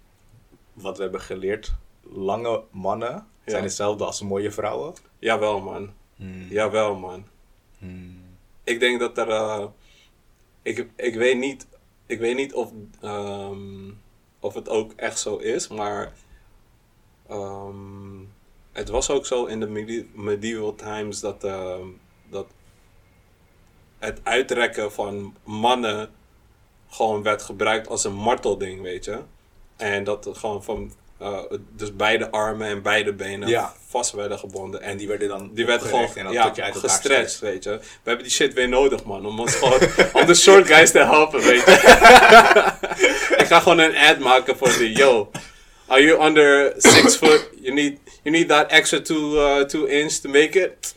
[0.73, 4.95] wat we hebben geleerd, lange mannen zijn hetzelfde als mooie vrouwen.
[5.19, 5.91] Jawel, man.
[6.49, 7.25] Jawel, man.
[8.65, 9.29] Ik denk dat er.
[9.29, 9.65] eh,
[10.63, 11.67] ik, ik, weet niet,
[12.07, 13.91] ik weet niet of, ehm,
[14.41, 16.13] of het ook echt zo is, maar.
[17.29, 18.19] ehm,
[18.73, 21.87] het was ook zo in de medi- medieval times dat, ehm,
[22.29, 22.47] dat
[23.99, 26.11] het uitrekken van mannen
[26.89, 29.23] gewoon werd gebruikt als een martelding, weet je.
[29.77, 30.93] En dat gewoon van.
[31.19, 31.39] Eh,
[31.77, 33.75] dus beide armen en beide benen Ja.
[33.89, 34.83] vast werden gebonden.
[34.83, 37.71] En die werden dan die werd gewoon en ja, je gestretched, weet je.
[37.71, 39.27] We hebben die shit weer nodig, man.
[39.27, 39.81] Om ons gewoon,
[40.23, 41.71] om de short guys te helpen, weet je.
[43.43, 45.31] ik ga gewoon een ad maken voor die, yo.
[45.87, 47.49] Are you under six foot?
[47.61, 50.97] You need, you need that extra two, uh, two inch to make it?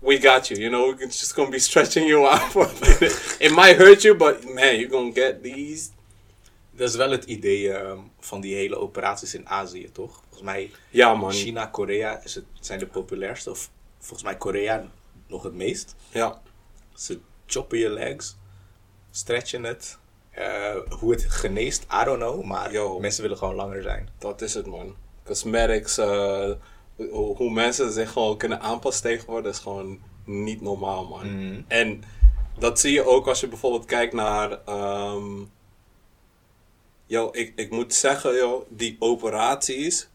[0.00, 0.96] We got you, you know.
[0.96, 3.36] We're just gonna be stretching you out for a minute.
[3.38, 5.91] It might hurt you, but man, you're gonna get these.
[6.74, 10.20] Dat is wel het idee ehm, van die hele operaties in Azië, toch?
[10.20, 11.32] Volgens mij Ja, man.
[11.32, 13.50] China, Korea is het, zijn de populairste.
[13.50, 14.90] Of volgens mij Korea
[15.26, 15.96] nog het meest.
[16.10, 16.40] Ja.
[16.94, 18.36] Ze choppen je legs,
[19.10, 19.98] stretchen het.
[20.30, 22.44] Eh, hoe het geneest, I don't know.
[22.44, 22.98] Maar Yo.
[23.00, 24.08] mensen willen gewoon langer zijn.
[24.18, 24.94] Dat is het, man.
[25.24, 26.50] Cosmetics, eh,
[26.96, 31.64] hoe, hoe mensen zich gewoon kunnen aanpassen tegenwoordig is gewoon niet normaal, man.
[31.68, 32.02] En
[32.58, 34.60] dat zie je ook als je bijvoorbeeld kijkt naar.
[34.64, 35.40] ehm
[37.12, 40.08] yo, ik, ik moet zeggen, yo, die operaties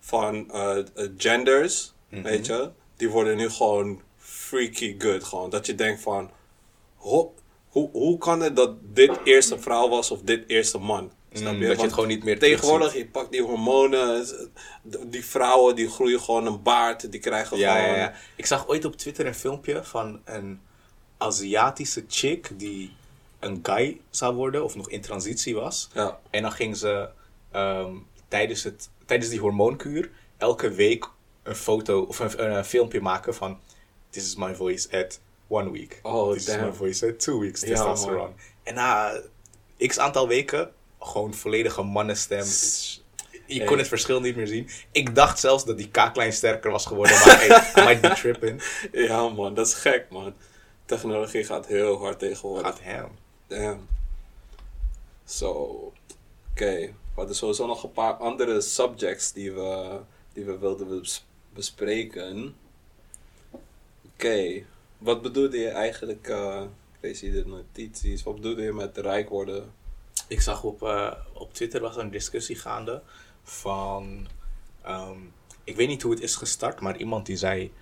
[0.00, 0.84] van eh, eh,
[1.16, 5.24] genders, weet je, die worden nu gewoon freaky good.
[5.24, 5.50] Gewoon.
[5.50, 6.30] Dat je denkt van.
[6.96, 7.34] Ho,
[7.68, 11.12] hoe, hoe kan het dat dit eerst een vrouw was of dit eerst een man?
[11.32, 11.66] Snap Mm, je?
[11.66, 13.12] dat je het gewoon niet meer Tegenwoordig, terugziet.
[13.14, 14.26] je pakt die hormonen,
[15.06, 17.88] die vrouwen die groeien gewoon een baard, die krijgen Ja, gewoon...
[17.88, 18.14] ja, ja.
[18.36, 20.60] Ik zag ooit op Twitter een filmpje van een
[21.18, 22.92] Aziatische chick die
[23.42, 25.90] een guy zou worden of nog in transitie was.
[25.94, 26.18] Ja.
[26.30, 27.08] En dan ging ze
[27.50, 27.94] ehm,
[28.28, 31.08] tijdens, het, tijdens die hormoonkuur elke week
[31.42, 33.58] een foto of een, een, filmpje maken van
[34.10, 36.00] This is my voice at one week.
[36.02, 37.60] Oh, This is my voice at two weeks.
[37.60, 37.96] Ja,
[38.62, 39.20] en na
[39.86, 42.44] x aantal weken gewoon volledige mannenstem.
[43.46, 44.68] Je kon het verschil niet meer zien.
[44.92, 48.62] Ik dacht zelfs dat die kaaklijn sterker was geworden, maar hey, I might be tripping.
[48.92, 50.34] Ja, man, dat is gek, man.
[50.84, 52.66] Technologie gaat heel hard tegenwoordig.
[52.66, 53.08] Gaat hem.
[53.52, 53.86] Damn.
[55.24, 55.52] Zo.
[56.50, 56.76] Oké.
[57.14, 60.00] We hadden sowieso nog een paar andere subjects die we,
[60.32, 62.54] die we wilden bes- bespreken.
[64.14, 64.62] Oké.
[64.98, 69.28] Wat bedoelde je eigenlijk, eh ik lees hier de notities, wat bedoelde je met rijk
[69.28, 69.72] worden?
[70.28, 73.02] Ik zag op, eh, op Twitter was een discussie gaande
[73.42, 74.26] van.
[74.82, 75.18] ehm,
[75.64, 77.72] ik weet niet hoe het is gestart, maar iemand die zei.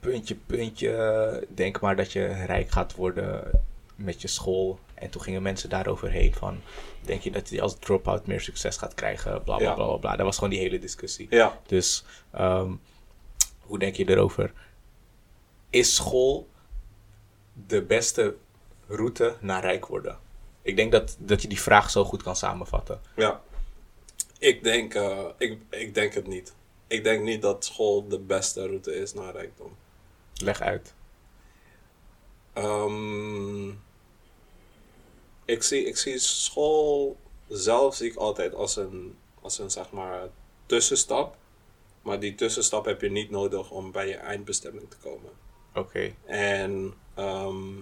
[0.00, 1.46] Puntje, puntje.
[1.48, 3.50] Denk maar dat je rijk gaat worden
[3.94, 4.78] met je school.
[4.94, 6.60] En toen gingen mensen daaroverheen van.
[7.00, 9.42] Denk je dat je als drop-out meer succes gaat krijgen?
[9.42, 9.74] Bla bla Ja.
[9.74, 9.96] bla bla.
[9.96, 10.16] bla.
[10.16, 11.26] Dat was gewoon die hele discussie.
[11.30, 11.60] Ja.
[11.66, 12.72] Dus ehm,
[13.60, 14.52] hoe denk je erover?
[15.70, 16.48] Is school
[17.66, 18.34] de beste
[18.86, 20.18] route naar rijk worden?
[20.62, 23.00] Ik denk dat, dat je die vraag zo goed kan samenvatten.
[23.16, 23.40] Ja.
[24.38, 26.54] Ik denk, eh, ik, ik denk het niet.
[26.86, 29.76] Ik denk niet dat school de beste route is naar rijkdom.
[30.38, 30.94] Leg uit.
[32.52, 33.68] Ehm,
[35.44, 37.16] ik, zie, ik zie school
[37.48, 40.28] zelf zie ik altijd als een, als een zeg maar
[40.66, 41.36] tussenstap.
[42.02, 45.30] Maar die tussenstap heb je niet nodig om bij je eindbestemming te komen.
[45.74, 46.14] Oké.
[46.24, 47.76] En ehm,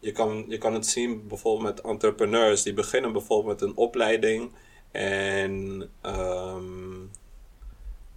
[0.00, 2.62] je, kan, je kan het zien bijvoorbeeld met entrepreneurs.
[2.62, 4.52] Die beginnen bijvoorbeeld met een opleiding.
[4.90, 7.04] En ehm,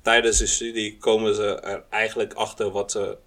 [0.02, 3.17] tijdens de studie komen ze er eigenlijk achter wat ze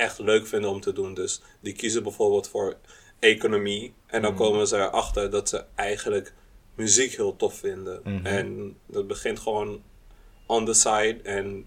[0.00, 1.14] echt leuk vinden om te doen.
[1.14, 2.76] Dus die kiezen bijvoorbeeld voor
[3.18, 3.92] economie.
[4.06, 6.32] En dan komen ze erachter dat ze eigenlijk
[6.74, 8.00] muziek heel tof vinden.
[8.04, 8.26] Mhm.
[8.26, 9.82] En dat begint gewoon
[10.46, 11.16] on the side.
[11.22, 11.66] En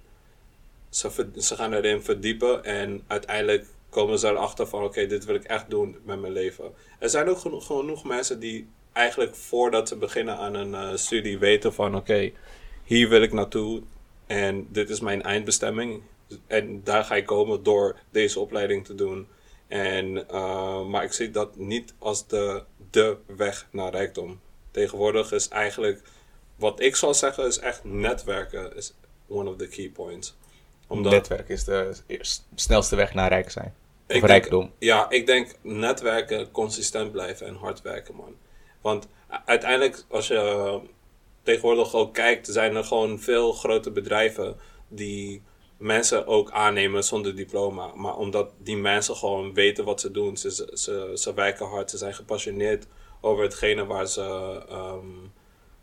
[0.89, 5.35] ze, ver- ze gaan erin verdiepen en uiteindelijk komen ze erachter van oké, dit wil
[5.35, 6.71] ik echt doen met mijn leven.
[6.99, 11.37] Er zijn ook genoeg, genoeg mensen die eigenlijk voordat ze beginnen aan een eh, studie
[11.37, 12.31] weten van oké,
[12.83, 13.81] hier wil ik naartoe
[14.27, 16.01] en dit is mijn eindbestemming.
[16.47, 19.27] En daar ga ik komen door deze opleiding te doen.
[19.67, 24.39] En, uh, maar ik zie dat niet als de, de weg naar rijkdom.
[24.71, 26.01] Tegenwoordig is eigenlijk,
[26.55, 28.93] wat ik zou zeggen, is echt netwerken is
[29.27, 30.35] one of the key points.
[30.87, 31.95] Omdat, Netwerk is de
[32.55, 33.73] snelste weg naar rijk zijn.
[34.07, 34.59] Of ik rijkdom.
[34.59, 38.35] Denk, ja, ik denk netwerken, consistent blijven en hard werken, man.
[38.81, 39.07] Want
[39.45, 40.79] uiteindelijk, als je
[41.43, 44.55] tegenwoordig ook kijkt, zijn er gewoon veel grote bedrijven
[44.87, 45.41] die
[45.83, 47.91] mensen ook aannemen zonder diploma.
[47.95, 51.97] Maar omdat die mensen gewoon weten wat ze doen, ze, ze, ze werken hard, ze
[51.97, 52.87] zijn gepassioneerd
[53.21, 55.31] over hetgene waar ze, um,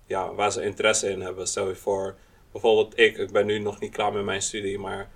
[0.06, 1.46] ja, waar ze interesse in hebben.
[1.46, 2.16] Stel je voor,
[2.52, 5.10] bijvoorbeeld ik, ik ben nu nog niet klaar met mijn studie, maar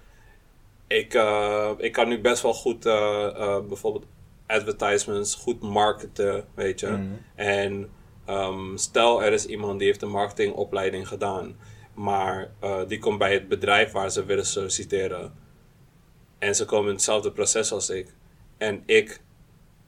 [0.87, 2.93] ik, uh, ik kan nu best wel goed uh,
[3.37, 4.07] uh, bijvoorbeeld
[4.47, 6.89] advertisements, goed marketen, weet je.
[6.89, 7.21] Mm.
[7.35, 7.91] En
[8.29, 11.57] um, stel er is iemand die heeft een marketingopleiding gedaan,
[11.95, 12.55] maar
[12.87, 15.35] die komt bij het bedrijf waar ze willen solliciteren.
[16.39, 18.15] En ze komen in hetzelfde proces als ik.
[18.59, 19.21] En ik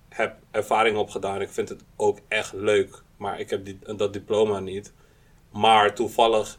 [0.09, 1.40] heb ervaring opgedaan.
[1.40, 3.03] Ik vind het ook echt leuk.
[3.16, 4.92] Maar ik heb die, dat diploma niet.
[5.51, 6.59] Maar toevallig,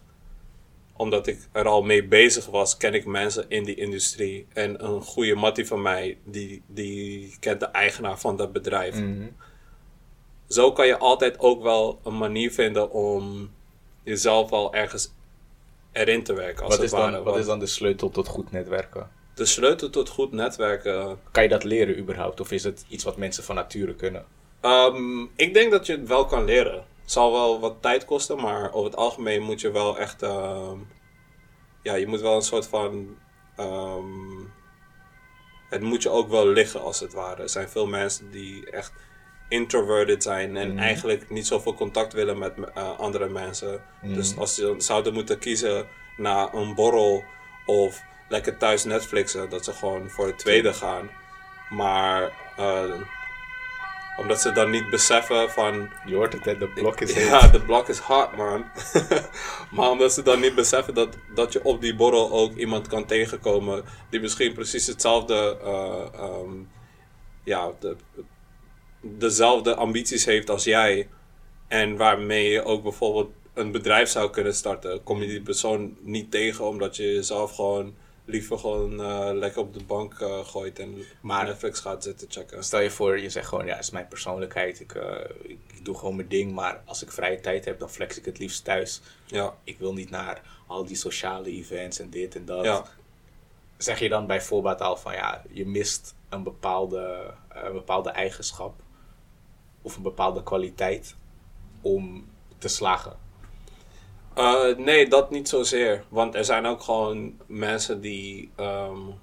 [0.94, 4.48] omdat ik er al mee bezig was, ken ik mensen in die industrie.
[4.54, 8.96] En een goede mattie van mij, die, die kent de eigenaar van dat bedrijf.
[8.96, 9.28] Mhm.
[10.48, 13.52] Zo kan je altijd ook wel een manier vinden om
[14.04, 15.16] jezelf al ergens
[15.98, 16.66] erin te werken.
[16.66, 19.10] Als wat, is dan, wat is dan de sleutel tot goed netwerken?
[19.38, 21.20] de sleutel tot goed netwerken.
[21.32, 22.40] Kan je dat leren überhaupt?
[22.40, 24.26] Of is het iets wat mensen van nature kunnen?
[24.62, 26.86] Um, ik denk dat je het wel kan leren.
[27.02, 30.24] Het zal wel wat tijd kosten, maar over het algemeen moet je wel echt.
[30.24, 30.72] Uh,
[31.84, 33.18] ja, je moet wel een soort van.
[33.60, 34.54] Um,
[35.70, 37.42] het moet je ook wel liggen als het ware.
[37.42, 38.94] Er zijn veel mensen die echt
[39.48, 40.78] introverted zijn en mm.
[40.78, 43.82] eigenlijk niet zoveel contact willen met uh, andere mensen.
[44.02, 44.14] Mm.
[44.14, 47.24] Dus als ze zouden moeten kiezen naar een borrel
[47.66, 51.10] of lekker thuis Netflixen, dat ze gewoon voor de tweede gaan.
[51.70, 53.02] Maar uh,
[54.18, 55.90] omdat ze dan niet beseffen van...
[56.06, 56.58] Je hoort het, hè?
[56.58, 58.66] de blok is Ja, de blok is hard, man.
[59.76, 63.06] maar omdat ze dan niet beseffen dat, dat je op die borrel ook iemand kan
[63.06, 63.84] tegenkomen...
[64.10, 65.58] die misschien precies hetzelfde...
[65.64, 66.70] Uh, um,
[67.44, 67.96] ja, de,
[69.02, 71.08] dezelfde ambities heeft als jij.
[71.68, 75.04] En waarmee je ook bijvoorbeeld een bedrijf zou kunnen starten.
[75.04, 77.96] Kom je die persoon niet tegen omdat je jezelf gewoon
[78.28, 82.64] liever gewoon uh, lekker op de bank uh, gooit en maar, Netflix gaat zitten checken.
[82.64, 84.80] Stel je voor, je zegt gewoon, ja, het is mijn persoonlijkheid.
[84.80, 88.18] Ik, uh, ik, doe gewoon mijn ding, maar als ik vrije tijd heb, dan flex
[88.18, 89.02] ik het liefst thuis.
[89.26, 89.56] Ja.
[89.64, 92.66] Ik wil niet naar al die sociale events en dit en dat.
[92.66, 92.86] Ja.
[93.78, 98.74] Zeg je dan bij voorbaat al van, ja, je mist een bepaalde, een bepaalde eigenschap
[99.88, 101.16] of een bepaalde kwaliteit
[101.82, 102.26] om
[102.58, 103.16] te slagen?
[104.38, 106.04] Uh, nee, dat niet zozeer.
[106.10, 109.14] Want er zijn ook gewoon mensen die um,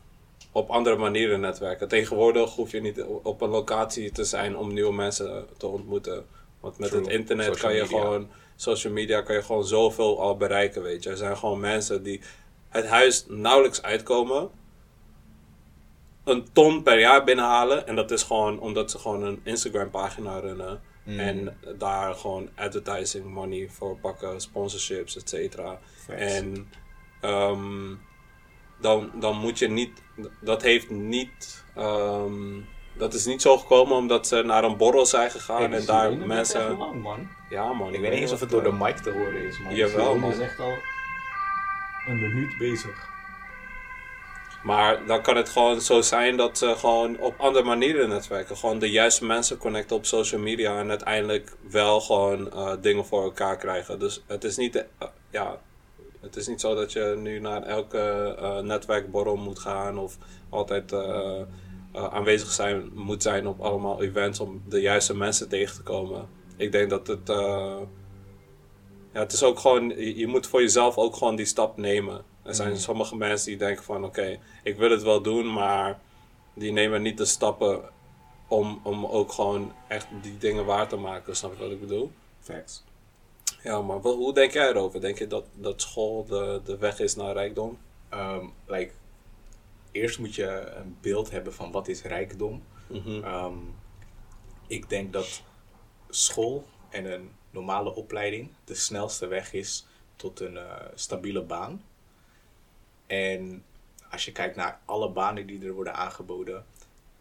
[0.52, 1.88] op andere manieren netwerken.
[1.88, 6.26] Tegenwoordig hoef je niet op een locatie te zijn om nieuwe mensen te ontmoeten.
[6.60, 10.82] Want met het internet kan je gewoon, social media kan je gewoon zoveel al bereiken,
[10.82, 11.10] weet je.
[11.10, 12.20] Er zijn gewoon mensen die
[12.68, 14.50] het huis nauwelijks uitkomen.
[16.24, 17.86] Een ton per jaar binnenhalen.
[17.86, 20.80] En dat is gewoon omdat ze gewoon een Instagram pagina runnen.
[21.04, 21.18] Mm.
[21.18, 25.78] En daar gewoon advertising money voor pakken, sponsorships, et cetera.
[26.08, 26.70] En
[27.22, 28.00] um,
[28.80, 30.02] dan, dan moet je niet,
[30.40, 35.30] dat heeft niet, um, dat is niet zo gekomen omdat ze naar een borrel zijn
[35.30, 36.76] gegaan en daar mensen.
[36.76, 37.28] Lang, man.
[37.50, 37.94] Ja, man.
[37.94, 39.74] Ik, weet niet eens of het door de mic te horen is, man.
[39.74, 40.30] Jawel, man.
[40.30, 40.74] is echt al
[42.06, 43.13] een minuut bezig.
[44.64, 48.56] Maar dan kan het gewoon zo zijn dat ze gewoon op andere manieren netwerken.
[48.56, 53.22] Gewoon de juiste mensen connecten op social media en uiteindelijk wel gewoon uh, dingen voor
[53.22, 53.98] elkaar krijgen.
[53.98, 55.60] Dus het is niet, uh, ja,
[56.20, 60.16] het is niet zo dat je nu naar elke uh, netwerkborrel moet gaan of
[60.48, 60.92] altijd
[61.92, 66.28] aanwezig zijn, moet zijn op allemaal events om de juiste mensen tegen te komen.
[66.56, 67.28] Ik denk dat het,
[69.12, 72.24] ja, het is ook gewoon, je moet voor jezelf ook gewoon die stap nemen.
[72.44, 72.76] Er zijn mm.
[72.76, 76.00] sommige mensen die denken van oké, ik wil het wel doen, maar
[76.54, 77.82] die nemen niet de stappen
[78.48, 81.36] om, om ook gewoon echt die dingen waar te maken.
[81.36, 82.12] Snap je wat ik bedoel?
[82.40, 82.84] Facts.
[83.62, 85.00] Ja, maar hoe denk jij erover?
[85.00, 87.78] Denk je dat, dat school de, de weg is naar rijkdom?
[88.14, 88.92] Um, like,
[89.92, 92.62] eerst moet je een beeld hebben van wat is rijkdom.
[92.88, 93.74] Mm um,
[94.66, 95.42] ik denk dat
[96.08, 101.82] school en een normale opleiding de snelste weg is tot een uh, stabiele baan.
[103.06, 103.64] En
[104.10, 106.64] als je kijkt naar alle banen die er worden aangeboden,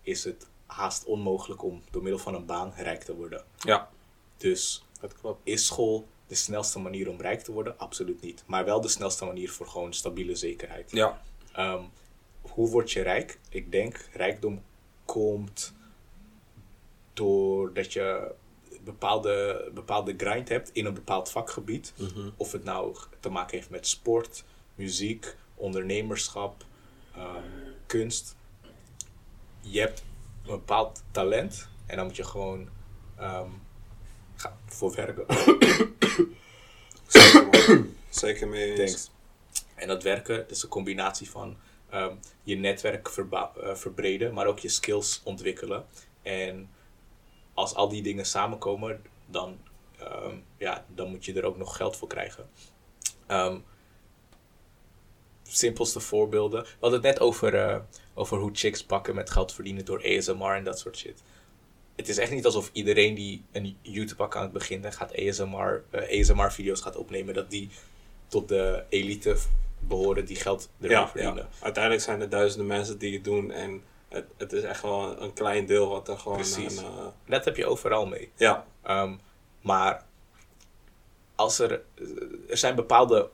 [0.02, 3.44] is het haast onmogelijk om door middel van een baan rijk te worden.
[3.58, 3.90] Ja.
[4.38, 5.40] Dus Dat klopt.
[5.44, 7.80] is school de snelste manier om rijk te worden?
[7.80, 8.44] Absoluut niet.
[8.46, 10.92] Maar wel de snelste manier voor gewoon stabiele zekerheid.
[10.92, 11.22] Ja.
[11.54, 11.84] Ehm,
[12.42, 13.40] hoe word je rijk?
[13.50, 14.62] Ik denk rijkdom
[15.06, 15.74] komt
[17.14, 18.32] doordat je
[18.84, 21.94] bepaalde, bepaalde grind hebt in een bepaald vakgebied.
[22.38, 24.44] Of het nou te maken heeft met sport,
[24.76, 26.66] muziek, ondernemerschap,
[27.16, 27.44] ehm,
[27.86, 28.36] kunst.
[29.62, 30.04] Je hebt
[30.44, 32.70] een bepaald talent en dan moet je gewoon
[33.18, 33.50] ehm,
[34.36, 35.26] ga, voor werken.
[38.10, 38.92] Zeker, mee eens.
[38.92, 39.12] Thanks.
[39.76, 41.58] En dat werken, dat is een combinatie van
[41.90, 45.86] ehm, je netwerk eh, verbreden, maar ook je skills ontwikkelen.
[46.22, 46.70] En
[47.54, 49.58] als al die dingen samenkomen, dan,
[50.58, 52.50] ja, dan moet je er ook nog geld voor krijgen.
[55.56, 56.62] Simpelste voorbeelden.
[56.64, 57.78] We hadden het net over, eh,
[58.14, 61.22] over hoe chicks pakken met geld verdienen door ASMR en dat soort shit.
[61.96, 66.82] Het is echt niet alsof iedereen die een YouTube-account begint en gaat ASMR, eh, ASMR-video's
[66.82, 67.70] gaat opnemen, dat die
[68.28, 69.36] tot de elite
[69.80, 71.36] behoren die geld Ja, verdienen.
[71.36, 75.22] ja, uiteindelijk zijn er duizenden mensen die het doen en het, het is echt wel
[75.22, 76.78] een, klein deel wat er gewoon Precies.
[76.78, 78.32] een, eh, Dat heb je overal mee.
[78.36, 79.14] ja, Ehm,
[79.62, 80.06] maar
[81.36, 81.82] als er,
[82.50, 83.30] er zijn bepaalde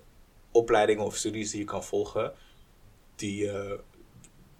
[0.52, 2.34] opleidingen of studies die je kan volgen,
[3.16, 3.52] die,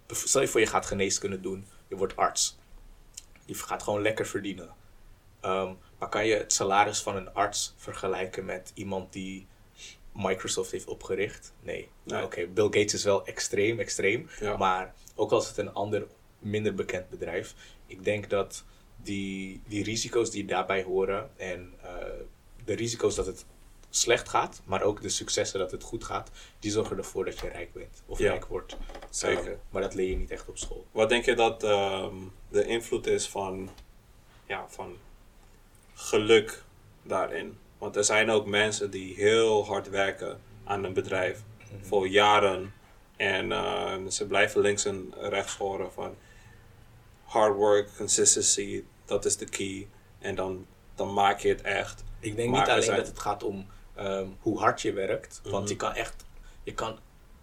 [0.06, 2.58] bev- stel je voor je gaat geneeskunde doen, je wordt arts.
[3.46, 4.70] Je gaat gewoon lekker verdienen.
[5.40, 9.48] Ehm, maar kan je het salaris van een arts vergelijken met iemand die
[10.14, 11.54] Microsoft heeft opgericht?
[11.62, 11.90] Nee.
[12.04, 12.24] Nee.
[12.24, 14.30] Oké, Bill Gates is wel extreem, extreem.
[14.40, 14.58] Ja.
[14.58, 16.08] Maar ook als het een ander,
[16.40, 17.56] minder bekend bedrijf.
[17.86, 18.64] Ik denk dat
[18.98, 21.94] die, die risico's die daarbij horen en eh,
[22.66, 23.46] de risico's dat het
[23.90, 27.48] slecht gaat, maar ook de successen dat het goed gaat, die zorgen ervoor dat je
[27.48, 28.30] rijk bent of Ja.
[28.30, 28.78] rijk wordt.
[29.10, 29.60] Zeker.
[29.70, 30.86] Maar dat leer je niet echt op school.
[30.92, 32.16] Wat denk je dat ehm,
[32.50, 33.70] de invloed is van,
[34.46, 34.98] ja, van
[35.94, 36.64] geluk
[37.04, 37.58] daarin?
[37.78, 41.42] Want er zijn ook mensen die heel hard werken aan een bedrijf
[41.82, 42.74] voor jaren.
[43.18, 46.16] En ehm, ze blijven links en rechts horen van
[47.24, 49.88] hard work, consistency, dat is de key.
[50.20, 52.04] En dan, dan maak je het echt.
[52.20, 53.68] Ik denk Maar niet alleen zijn- dat het gaat om
[54.00, 55.42] ehm, hoe hard je werkt.
[55.44, 55.72] Want Mhm.
[55.72, 56.26] je kan echt,
[56.64, 57.00] je kan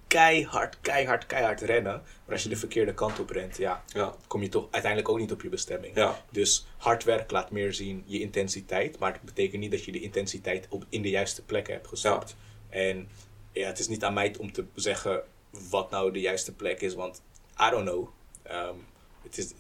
[0.06, 1.92] keihard, keihard, keihard rennen.
[2.24, 5.18] Maar als je de verkeerde kant op rent, ja, Ja, kom je toch uiteindelijk ook
[5.18, 5.96] niet op je bestemming.
[5.96, 8.98] ja, Dus hard werk laat meer zien je intensiteit.
[8.98, 12.36] Maar het betekent niet dat je de intensiteit op, in de juiste plekken hebt gestopt.
[12.68, 13.08] En
[13.52, 15.22] ja, het is niet aan mij om te zeggen
[15.70, 16.94] wat nou de juiste plek is.
[16.94, 17.22] Want
[17.66, 18.08] I don't know.
[18.42, 18.74] Ehm,
[19.22, 19.52] het, is,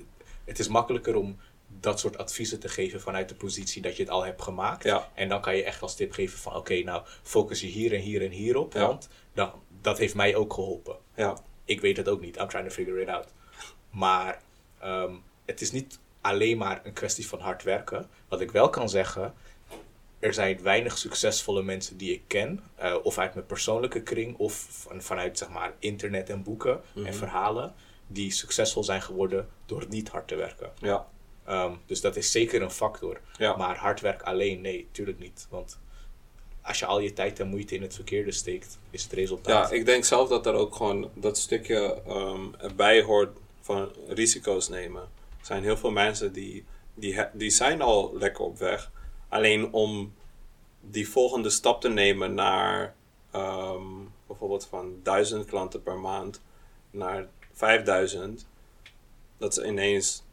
[0.44, 1.36] het is makkelijker om
[1.80, 4.84] dat soort adviezen te geven vanuit de positie dat je het al hebt gemaakt.
[4.84, 5.10] Ja.
[5.14, 8.00] En dan kan je echt als tip geven van oké, nou focus je hier en
[8.00, 8.72] hier en hier op.
[8.72, 8.86] Ja.
[8.86, 10.96] Want dan, dat heeft mij ook geholpen.
[11.14, 12.36] ja, Ik weet het ook niet.
[12.36, 13.26] I'm trying to figure it out.
[13.90, 14.42] Maar
[14.78, 18.08] ehm, het is niet alleen maar een kwestie van hard werken.
[18.28, 19.34] Wat ik wel kan zeggen,
[20.18, 24.66] er zijn weinig succesvolle mensen die ik ken, eh, of uit mijn persoonlijke kring, of
[24.70, 27.74] van, vanuit zeg maar internet en boeken en verhalen,
[28.06, 30.72] die succesvol zijn geworden door niet hard te werken.
[30.80, 31.06] ja.
[31.46, 33.20] Ehm, dus dat is zeker een factor.
[33.38, 33.56] Ja.
[33.56, 35.46] Maar hard werk alleen, nee, tuurlijk niet.
[35.50, 35.78] Want
[36.62, 39.70] als je al je tijd en moeite in het verkeerde steekt, is het resultaat.
[39.70, 44.68] Ja, ik denk zelf dat er ook gewoon dat stukje ehm, erbij hoort van risico's
[44.68, 45.02] nemen.
[45.40, 48.90] Er zijn heel veel mensen die, die, die zijn al lekker op weg.
[49.28, 50.14] Alleen om
[50.80, 52.94] die volgende stap te nemen naar
[53.30, 53.84] ehm,
[54.26, 56.40] bijvoorbeeld van 1000 klanten per maand
[56.90, 58.46] naar 5000,
[59.38, 60.24] dat ze ineens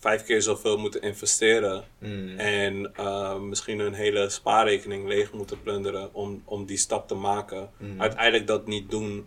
[0.00, 2.38] vijf keer zoveel moeten investeren Mm.
[2.38, 7.70] en eh, misschien hun hele spaarrekening leeg moeten plunderen om, om die stap te maken.
[7.76, 8.00] Mhm.
[8.00, 9.26] Uiteindelijk dat niet doen,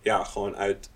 [0.00, 0.90] ja, gewoon uit,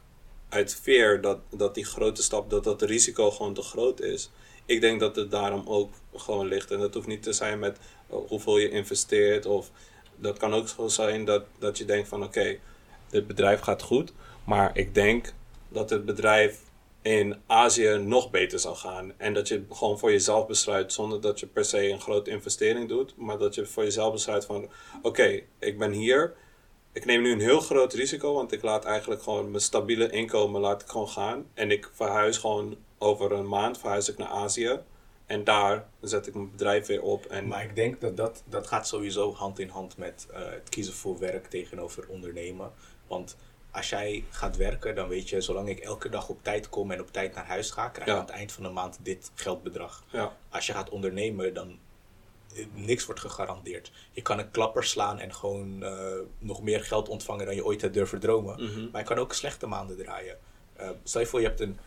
[0.49, 4.31] uit fear dat, dat die grote stap, dat dat risico gewoon te groot is.
[4.67, 6.71] Ik denk dat het daarom ook gewoon ligt.
[6.71, 7.79] En dat hoeft niet te zijn met
[8.11, 9.47] eh, hoeveel je investeert.
[9.47, 9.71] Of
[10.17, 12.59] dat kan ook zo zijn dat, dat je denkt van oké,
[13.11, 14.13] dit bedrijf gaat goed.
[14.45, 15.33] Maar ik denk
[15.69, 16.61] dat het bedrijf
[17.03, 19.13] in Azië nog beter zal gaan.
[19.17, 22.89] En dat je gewoon voor jezelf besluit, zonder dat je per se een grote investering
[22.89, 23.17] doet.
[23.17, 24.71] Maar dat je voor jezelf besluit van
[25.03, 26.35] oké, ik ben hier.
[26.93, 30.61] Ik neem nu een heel groot risico, want ik laat eigenlijk gewoon mijn stabiele inkomen
[30.61, 31.47] laat gewoon gaan.
[31.55, 34.81] En ik verhuis gewoon over een maand verhuis ik naar Azië.
[35.27, 37.27] En daar zet ik mijn bedrijf weer op.
[37.27, 40.69] En Maar ik denk dat dat, dat gaat sowieso hand in hand met eh, het
[40.69, 42.73] kiezen voor werk tegenover ondernemen.
[43.07, 43.37] Want
[43.79, 47.01] als jij gaat werken, dan weet je, zolang ik elke dag op tijd kom en
[47.01, 48.21] op tijd naar huis ga, krijg ik Ja.
[48.21, 50.05] aan het eind van de maand dit geldbedrag.
[50.11, 51.79] ja, Als je gaat ondernemen, dan
[52.55, 53.93] eh, niks wordt gegarandeerd.
[54.13, 57.81] Je kan een klapper slaan en gewoon eh, nog meer geld ontvangen dan je ooit
[57.81, 58.63] hebt durven dromen.
[58.65, 58.91] Mhm.
[58.91, 60.39] Maar je kan ook slechte maanden draaien.
[60.77, 61.79] Eh, stel je voor, je hebt een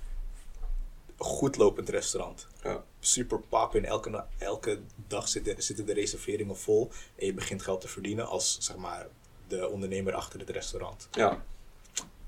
[1.18, 2.48] goed lopend restaurant.
[2.64, 2.84] Ja.
[3.00, 3.76] Super pop.
[3.76, 6.92] In elke, elke dag zitten, zitten de reserveringen vol.
[7.16, 9.08] En je begint geld te verdienen als zeg maar,
[9.48, 11.08] de ondernemer achter het restaurant.
[11.12, 11.44] Ja.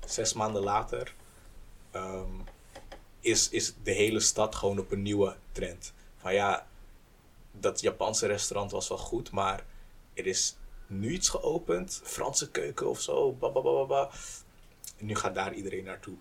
[0.06, 1.14] Zes maanden later
[1.90, 2.40] ehm,
[3.20, 5.92] is, is de hele stad gewoon op een nieuwe trend.
[6.16, 6.66] Van ja,
[7.50, 9.64] dat Japanse restaurant was wel goed, maar
[10.14, 12.00] er is nu iets geopend.
[12.04, 13.36] Franse keuken of zo.
[14.98, 16.16] Nu gaat daar iedereen naartoe.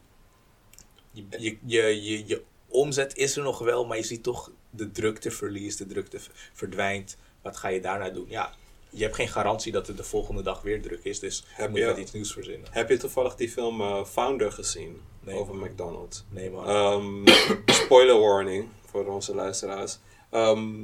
[1.12, 5.32] Je, je, je, je, omzet is er nog wel, maar je ziet toch de drukte
[5.32, 6.20] verliest, de drukte
[6.54, 7.18] verdwijnt.
[7.42, 8.30] Wat ga je daarna doen?
[8.30, 8.54] Ja,
[8.94, 11.80] je hebt geen garantie dat het de volgende dag weer druk is, dus Heb moet
[11.80, 12.68] je met iets nieuws verzinnen.
[12.72, 15.02] Heb je toevallig die film eh, Founder gezien?
[15.20, 15.70] Nee, over man.
[15.70, 16.24] McDonald's.
[16.30, 16.68] Nee man.
[16.68, 17.28] Ehm,
[17.84, 20.00] spoiler warning voor onze luisteraars.
[20.30, 20.82] Ehm,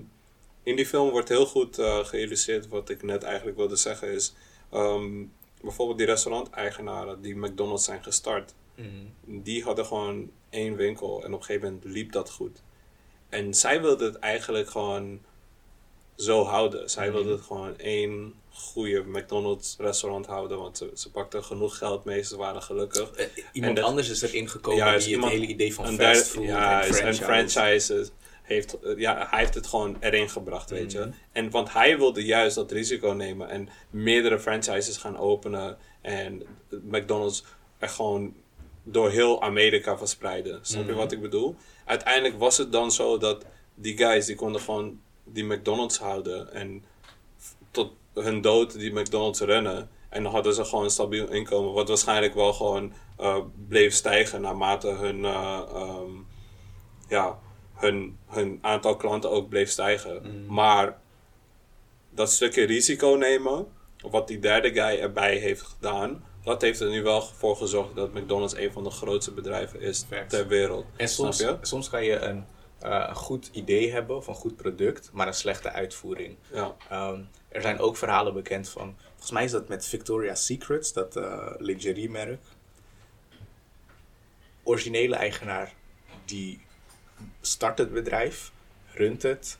[0.64, 4.34] in die film wordt heel goed eh, geïllustreerd wat ik net eigenlijk wilde zeggen is...
[4.72, 5.26] ehm,
[5.62, 8.54] bijvoorbeeld die restauranteigenaren die McDonald's zijn gestart.
[8.76, 8.88] Mhm.
[9.44, 12.62] Die hadden gewoon één winkel en op een gegeven moment liep dat goed.
[13.30, 15.20] En zij wilden het eigenlijk gewoon
[16.20, 16.90] zo houden.
[16.90, 17.14] Zij Mhm.
[17.16, 20.58] wilden het gewoon één goede McDonald's restaurant houden.
[20.60, 23.12] Want ze, ze pakten genoeg geld mee, ze waren gelukkig.
[23.12, 26.28] Eh, Iemand dat- anders is erin gekomen Ja, die iemand- het hele idee van fast
[26.28, 27.22] food ja, en is- franchise.
[27.22, 28.12] en franchises
[28.44, 31.04] heeft, eh, ja, hij heeft het gewoon erin gebracht, weet Mhm.
[31.04, 31.10] je.
[31.32, 37.44] En want hij wilde juist dat risico nemen en meerdere franchises gaan openen en McDonald's
[37.78, 38.34] er gewoon
[38.84, 40.60] door heel Amerika verspreiden.
[40.62, 41.00] Snap je Mhm.
[41.00, 41.56] wat ik bedoel?
[41.86, 43.46] Uiteindelijk was het dan zo dat
[43.76, 45.00] die guys die konden gewoon
[45.34, 46.84] die McDonald's houden en
[47.72, 49.90] tot hun dood die McDonald's runnen.
[50.10, 54.42] En dan hadden ze gewoon een stabiel inkomen, wat waarschijnlijk wel gewoon eh, bleef stijgen
[54.42, 56.12] naarmate hun, eh, ehm,
[57.08, 57.40] ja,
[57.74, 60.46] hun, hun aantal klanten ook bleef stijgen.
[60.48, 61.00] Maar
[62.10, 63.68] dat stukje risico nemen,
[64.02, 68.14] wat die derde guy erbij heeft gedaan, dat heeft er nu wel voor gezorgd dat
[68.14, 70.86] McDonald's een van de grootste bedrijven is ter wereld.
[70.96, 72.46] En soms, soms kan je een,
[72.80, 76.38] eh, een goed idee hebben of een goed product, maar een slechte uitvoering.
[76.54, 76.76] Ja.
[76.90, 81.16] Ehm, er zijn ook verhalen bekend van, volgens mij is dat met Victoria's Secrets, dat
[81.16, 82.42] eh lingeriemerk.
[84.64, 85.74] Originele eigenaar
[86.26, 86.62] die
[87.42, 88.52] start het bedrijf,
[88.94, 89.58] runt het,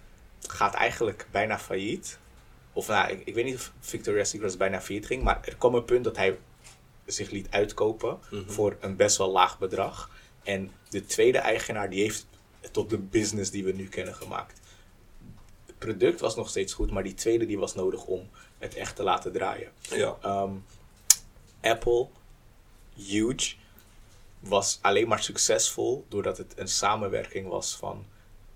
[0.48, 2.20] gaat eigenlijk bijna failliet.
[2.74, 5.76] Of nou, ik, ik weet niet of Victoria's Secrets bijna failliet ging, maar er kwam
[5.76, 6.38] een punt dat hij
[7.06, 10.10] zich liet uitkopen voor een best wel laag bedrag.
[10.44, 12.28] En de tweede eigenaar die heeft
[12.72, 14.60] tot de business die we nu kennen gemaakt.
[15.66, 18.96] Het product was nog steeds goed, maar die tweede die was nodig om het echt
[18.96, 19.72] te laten draaien.
[19.82, 20.18] Ja.
[20.22, 20.54] Ehm,
[21.62, 22.08] Apple,
[22.96, 23.56] huge,
[24.40, 28.06] was alleen maar succesvol doordat het een samenwerking was van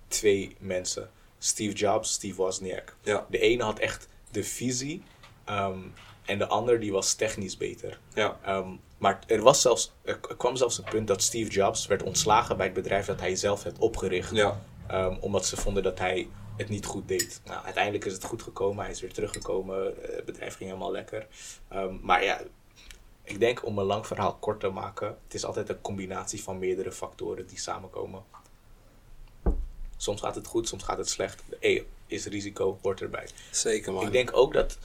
[0.07, 1.09] twee mensen.
[1.39, 2.95] Steve Jobs, Steve Wozniak.
[3.01, 3.25] Ja.
[3.29, 5.03] De ene had echt de visie
[5.45, 5.79] ehm,
[6.25, 7.99] en de ander die was technisch beter.
[8.13, 8.39] Ja.
[8.43, 12.57] Ehm, maar er, was zelfs, er kwam zelfs een punt dat Steve Jobs werd ontslagen
[12.57, 14.31] bij het bedrijf dat hij zelf had opgericht.
[14.31, 14.61] Ja.
[14.87, 17.41] Ehm, omdat ze vonden dat hij het niet goed deed.
[17.45, 18.83] Nou, uiteindelijk is het goed gekomen.
[18.83, 20.03] Hij is weer teruggekomen.
[20.09, 21.27] eh, Het bedrijf ging helemaal lekker.
[21.67, 22.41] Ehm, maar ja,
[23.23, 25.07] ik denk om een lang verhaal kort te maken.
[25.23, 28.23] Het is altijd een combinatie van meerdere factoren die samenkomen.
[29.97, 31.43] Soms gaat het goed, soms gaat het slecht.
[31.59, 33.27] Hey, is risico, hoort erbij.
[33.51, 34.05] Zeker man.
[34.05, 34.77] Ik denk ook dat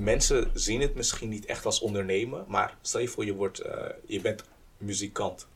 [0.00, 3.84] mensen zien het misschien niet echt als ondernemen, maar stel je voor je, wordt, eh,
[4.06, 4.44] je bent
[4.78, 5.46] muzikant.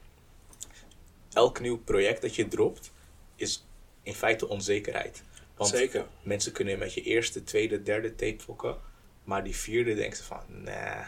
[1.33, 2.93] Elk nieuw project dat je dropt
[3.37, 3.67] is
[4.03, 5.23] in feite onzekerheid.
[5.57, 6.07] Want Zeker.
[6.23, 8.77] mensen kunnen met je eerste, tweede, derde tape fokken,
[9.25, 11.01] maar die vierde denken ze van, nah,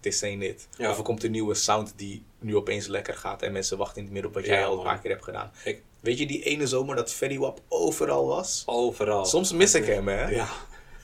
[0.00, 0.68] this ain't it.
[0.76, 0.90] Ja.
[0.90, 4.12] Of er komt een nieuwe sound die nu opeens lekker gaat en mensen wachten niet
[4.12, 5.52] meer op wat jij al een paar keer hebt gedaan.
[5.64, 8.62] Ik, Weet je die ene zomer dat Fetty Wap overal was?
[8.66, 9.24] overal.
[9.24, 10.28] Soms mis ik hem, hè?
[10.28, 10.48] Ja.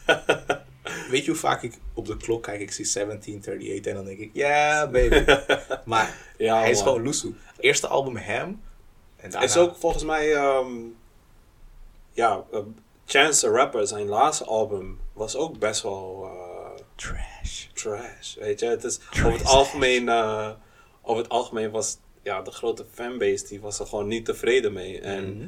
[1.10, 2.60] Weet je hoe vaak ik op de klok kijk?
[2.60, 5.24] Ik zie 1738 en dan denk ik, ja, baby.
[5.84, 6.86] maar Ja, hij is man.
[6.86, 7.32] gewoon loesoe.
[7.58, 8.62] Eerste album Ham.
[9.16, 10.70] En daarna, is ook volgens mij, ehm,
[12.12, 12.60] ja, eh,
[13.06, 17.66] Chance the Rapper, zijn laatste album, was ook best wel eh, trash.
[17.72, 18.34] trash.
[18.34, 20.50] Weet je, het is over het algemeen, eh,
[21.02, 25.00] over het algemeen was ja, de grote fanbase, die was er gewoon niet tevreden mee.
[25.00, 25.46] En Mhm.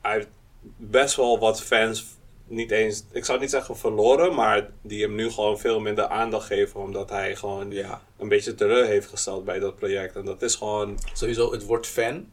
[0.00, 0.28] hij heeft
[0.76, 2.06] best wel wat fans,
[2.46, 6.46] niet eens, ik zou niet zeggen verloren, maar die hem nu gewoon veel minder aandacht
[6.46, 8.02] geven, omdat hij gewoon Ja.
[8.18, 10.16] een beetje teleur heeft gesteld bij dat project.
[10.16, 12.26] En dat is gewoon, Sowieso, het woord fan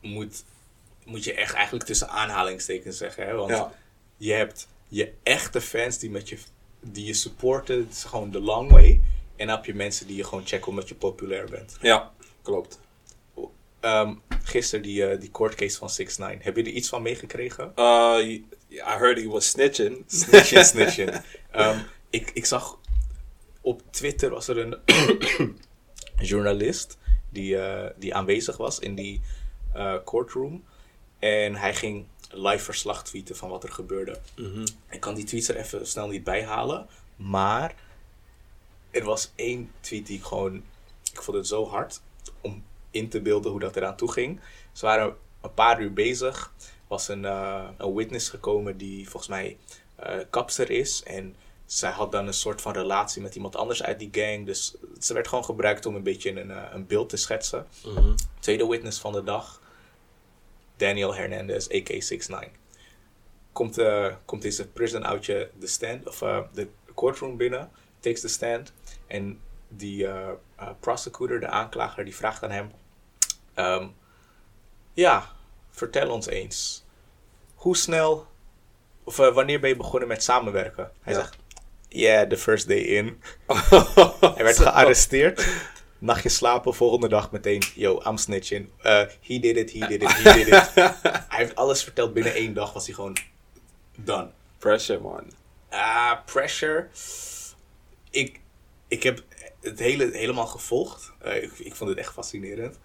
[0.00, 0.44] moet,
[1.04, 3.26] moet je echt eigenlijk tussen aanhalingstekens zeggen.
[3.26, 3.34] Hè?
[3.34, 3.72] Want Ja.
[4.16, 6.38] je hebt je echte fans die, met je,
[6.80, 7.78] die je supporten.
[7.78, 9.00] Het is gewoon the long way.
[9.36, 11.76] En dan heb je mensen die je gewoon checken omdat je populair bent.
[11.80, 12.12] ja,
[12.42, 12.78] klopt.
[13.80, 14.14] Ehm
[14.44, 17.72] gisteren die, eh, die court case van 6 9 Heb je er iets van meegekregen?
[17.76, 18.38] Uh,
[18.70, 20.04] I heard he was snitching.
[20.06, 21.24] Snitchen, snitchen.
[21.50, 21.78] Ehm,
[22.10, 22.78] ik, ik zag
[23.60, 24.76] op Twitter was er een
[26.30, 26.98] journalist
[27.30, 29.20] die, eh, die aanwezig was in die
[29.72, 30.64] eh, courtroom.
[31.18, 34.20] En hij ging live verslag tweeten van wat er gebeurde.
[34.90, 36.86] Ik kan die tweets er even snel niet bij halen.
[37.16, 37.74] Maar
[38.90, 40.62] er was één tweet die ik gewoon...
[41.12, 42.00] Ik vond het zo hard
[42.40, 44.40] om in te beelden hoe dat eraan toe ging.
[44.72, 46.52] Ze waren een paar uur bezig.
[46.88, 49.56] Was een, eh, een witness gekomen die volgens mij
[49.96, 51.02] eh kapster is.
[51.02, 51.36] En
[51.66, 54.46] zij had dan een soort van relatie met iemand anders uit die gang.
[54.46, 57.66] Dus ze werd gewoon gebruikt om een beetje een, eh, een beeld te schetsen.
[58.38, 59.60] Tweede witness van de dag.
[60.76, 62.50] Daniel Hernandez, AK69.
[63.52, 66.18] Komt, eh, komt deze prison outje de stand, of
[66.52, 67.70] de courtroom binnen,
[68.00, 68.72] takes the stand.
[69.06, 70.08] En die
[70.80, 72.70] prosecutor, de aanklager, die vraagt aan hem:
[73.54, 73.88] ehm,
[74.94, 75.37] Ja,
[75.78, 76.84] vertel ons eens.
[77.54, 78.26] Hoe snel,
[79.04, 80.90] of eh, wanneer ben je begonnen met samenwerken?
[81.00, 81.18] Hij Ja.
[81.20, 81.36] zegt:
[81.88, 83.22] Yeah, the first day in.
[84.34, 85.46] Hij werd gearresteerd.
[85.98, 88.68] Nachtje slapen, volgende dag meteen, yo, I'm snitching.
[88.82, 90.70] Uh, he did it, he did it, he did it.
[91.28, 93.16] hij heeft alles verteld binnen één dag, was hij gewoon
[93.96, 94.30] done.
[94.58, 95.32] Pressure, man.
[95.68, 96.88] Ah, pressure.
[98.10, 98.40] Ik,
[98.88, 99.22] ik heb
[99.60, 101.12] het hele, helemaal gevolgd.
[101.18, 102.78] Eh, ik, ik vond het echt fascinerend.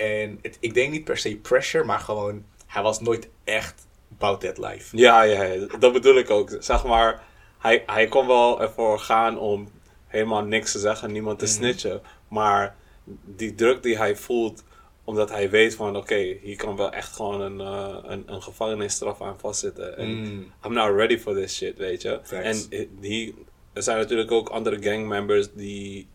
[0.00, 3.86] En het, ik denk niet per se pressure, maar gewoon, hij was nooit echt
[4.18, 4.96] about that life.
[4.96, 6.56] Ja, ja, ja, dat bedoel ik ook.
[6.58, 7.22] Zeg maar,
[7.58, 9.70] hij, hij kon wel ervoor gaan om
[10.06, 12.02] helemaal niks te zeggen, niemand te snitchen.
[12.28, 12.76] Maar
[13.24, 14.64] die druk die hij voelt,
[15.04, 19.22] omdat hij weet van, oké, hier kan wel echt gewoon een, eh, een, een gevangenisstraf
[19.22, 19.96] aan vastzitten.
[19.96, 20.52] En Mm.
[20.64, 22.20] I'm not ready for this shit, weet je.
[22.30, 23.34] En eh, die,
[23.72, 26.08] er zijn natuurlijk ook andere gangmembers die,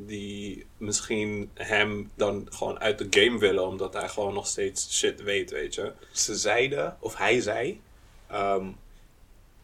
[0.00, 5.22] die misschien hem dan gewoon uit de game willen, omdat hij gewoon nog steeds shit
[5.22, 5.92] weet, weet je.
[6.12, 7.80] ze zeiden, of hij zei,
[8.26, 8.66] ehm,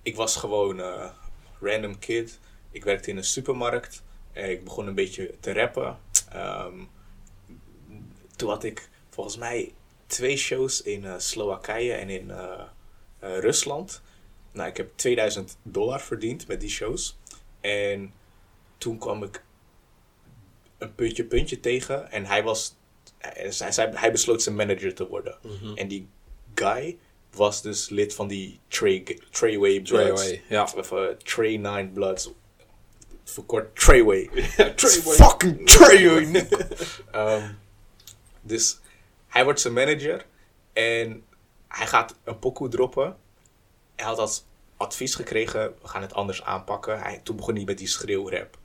[0.02, 1.10] ik was gewoon een
[1.60, 2.38] random kid.
[2.70, 4.02] Ik werkte in een supermarkt.
[4.32, 5.98] En ik begon een beetje te rappen.
[6.30, 6.78] Ehm,
[8.36, 9.72] toen had ik volgens mij
[10.06, 12.60] twee shows in eh, Slowakije en in eh,
[13.18, 14.02] eh, Rusland.
[14.52, 17.18] Nou, ik heb 2000 dollar verdiend met die shows.
[17.60, 18.12] En
[18.78, 19.44] toen kwam ik
[20.78, 22.10] een puntje puntje tegen.
[22.10, 22.76] En hij was.
[23.18, 25.38] Hij, hij, hij besloot zijn manager te worden.
[25.74, 26.08] En die
[26.54, 26.98] guy
[27.30, 30.22] was dus lid van die Trey, Treyway Bloods.
[30.22, 30.62] Treyway, ja.
[30.76, 32.30] Of uh, Trey Nine Bloods.
[33.24, 34.30] Verkort Treyway.
[34.76, 35.14] Treyway.
[35.14, 36.46] Fucking Treyway.
[37.10, 37.50] Ehm,
[38.42, 38.80] dus
[39.28, 40.26] hij wordt zijn manager.
[40.72, 41.24] En
[41.68, 43.16] hij gaat een pokoe droppen.
[43.96, 44.44] Hij had als
[44.76, 47.00] advies gekregen, we gaan het anders aanpakken.
[47.00, 48.58] Hij, toen begon hij met die schreeuwrap.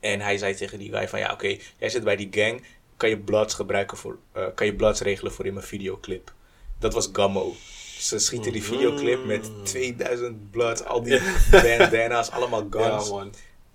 [0.00, 2.64] En hij zei tegen die guy van, ja oké, jij zit bij die gang.
[2.96, 6.32] Kan je bloods gebruiken voor, eh, kan je bloods regelen voor in mijn videoclip.
[6.78, 7.52] Dat was Gummo.
[7.98, 11.20] Ze schieten die videoclip met 2000 bloods, al die
[11.50, 13.08] bandana's, allemaal guns.
[13.08, 13.26] Ja.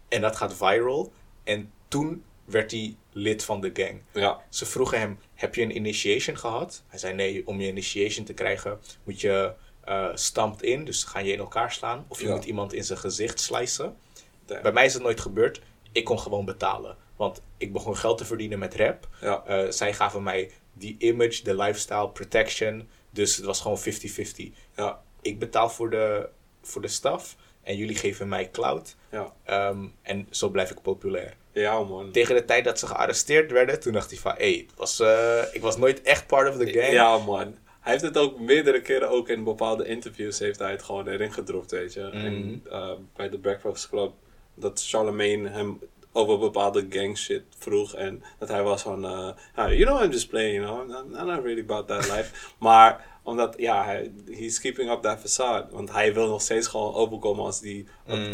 [0.08, 1.12] En dat gaat viral.
[1.44, 4.02] En toen werd hij lid van de gang.
[4.12, 4.42] Ja.
[4.50, 6.84] Ze vroegen hem, heb je een initiation gehad?
[6.88, 9.54] Hij zei, nee, om je initiation te krijgen moet je
[9.84, 10.86] eh stamped in.
[10.86, 12.06] Dus ga je in elkaar slaan.
[12.08, 12.36] Of je Ja.
[12.36, 13.98] moet iemand in zijn gezicht slicen.
[14.46, 15.62] Bij mij is het nooit gebeurd.
[15.96, 16.96] Ik kon gewoon betalen.
[17.16, 19.08] Want ik begon geld te verdienen met rap.
[19.22, 19.44] Ja.
[19.46, 22.90] Eh, zij gaven mij die image, de lifestyle, protection.
[23.10, 24.52] Dus het was gewoon 50-50.
[24.76, 25.02] Ja.
[25.22, 26.30] Ik betaal voor de,
[26.62, 27.36] voor de staf.
[27.64, 28.96] En jullie geven mij cloud.
[29.12, 29.34] Ja.
[29.44, 31.34] Ehm, en zo blijf ik populair.
[31.52, 32.12] Ja, man.
[32.12, 34.34] Tegen de tijd dat ze gearresteerd werden, toen dacht hij van...
[34.38, 36.92] Hé, hey, was, eh, ik was nooit echt part of the gang.
[36.92, 37.56] Ja, man.
[37.80, 41.34] Hij heeft het ook meerdere keren, ook in bepaalde interviews, heeft hij het gewoon erin
[41.34, 42.02] gedropt, weet je.
[42.02, 44.12] En uh, bij de Breakfast Club,
[44.56, 45.80] dat Charlemagne hem
[46.12, 47.94] over bepaalde gang shit vroeg.
[47.94, 51.44] En dat hij was van, uh, you know, I'm just playing, you know, I'm, not
[51.44, 52.32] really about that life.
[52.58, 55.68] maar omdat, ja, hij, he's keeping up that facade.
[55.72, 57.86] Want hij wil nog steeds gewoon overkomen als die,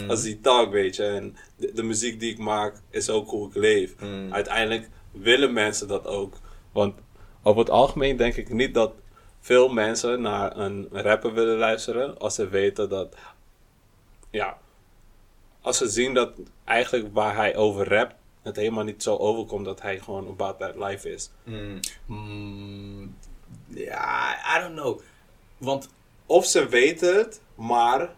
[0.07, 1.03] als die tag, weet je.
[1.03, 3.95] En de, de, muziek die ik maak is ook hoe ik leef.
[4.29, 6.33] Uiteindelijk willen mensen dat ook.
[6.71, 6.93] Want
[7.43, 8.93] over het algemeen denk ik niet dat
[9.39, 13.15] veel mensen naar een rapper willen luisteren als ze weten dat,
[14.31, 14.57] ja,
[15.61, 16.31] als ze zien dat
[16.63, 20.75] eigenlijk waar hij over rapt, het helemaal niet zo overkomt dat hij gewoon about that
[20.75, 21.29] life is.
[21.43, 21.79] Mm.
[22.05, 23.15] Mm.
[23.67, 24.99] Ja, I don't know.
[25.57, 25.89] Want
[26.25, 28.09] of ze weten het, maar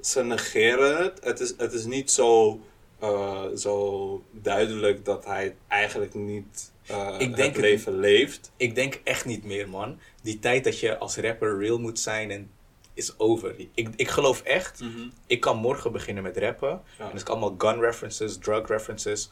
[0.00, 1.24] ze negeren het.
[1.24, 2.60] Het is, het is niet zo,
[3.02, 8.52] uh, zo duidelijk dat hij eigenlijk niet uh, ik denk het leven het, leeft.
[8.56, 9.98] Ik denk echt niet meer, man.
[10.22, 12.50] Die tijd dat je als rapper real moet zijn en
[12.94, 13.54] is over.
[13.74, 15.12] Ik, ik geloof echt, mm -hmm.
[15.26, 16.68] ik kan morgen beginnen met rappen.
[16.68, 17.04] Ja.
[17.04, 19.30] En het is allemaal gun references, drug references.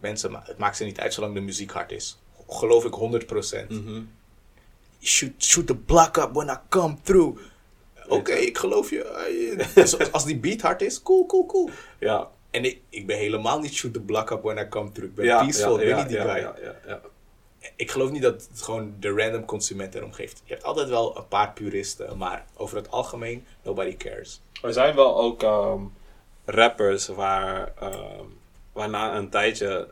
[0.00, 2.18] Mensen, het maakt ze niet uit zolang de muziek hard is.
[2.48, 3.66] Geloof ik 100%.
[3.68, 4.10] Mm -hmm.
[5.00, 7.38] shoot, shoot the block up when I come through.
[8.04, 9.56] Oké, okay, ik geloof je.
[9.74, 11.70] Dus als die beat hard is, cool, cool, cool.
[11.98, 15.10] Ja, En ik, ik ben helemaal niet shoot the block up when I come through.
[15.10, 16.54] Ik ben Ja, peaceful, ja, ik ben ja, niet die ja,
[16.86, 17.00] guy.
[17.76, 20.42] Ik geloof niet dat het gewoon de random consument erom geeft.
[20.44, 24.40] Je hebt altijd wel een paar puristen, maar over het algemeen, nobody cares.
[24.62, 25.82] Er zijn wel ook ehm,
[26.44, 28.24] rappers waar, ehm,
[28.72, 29.88] waarna een tijdje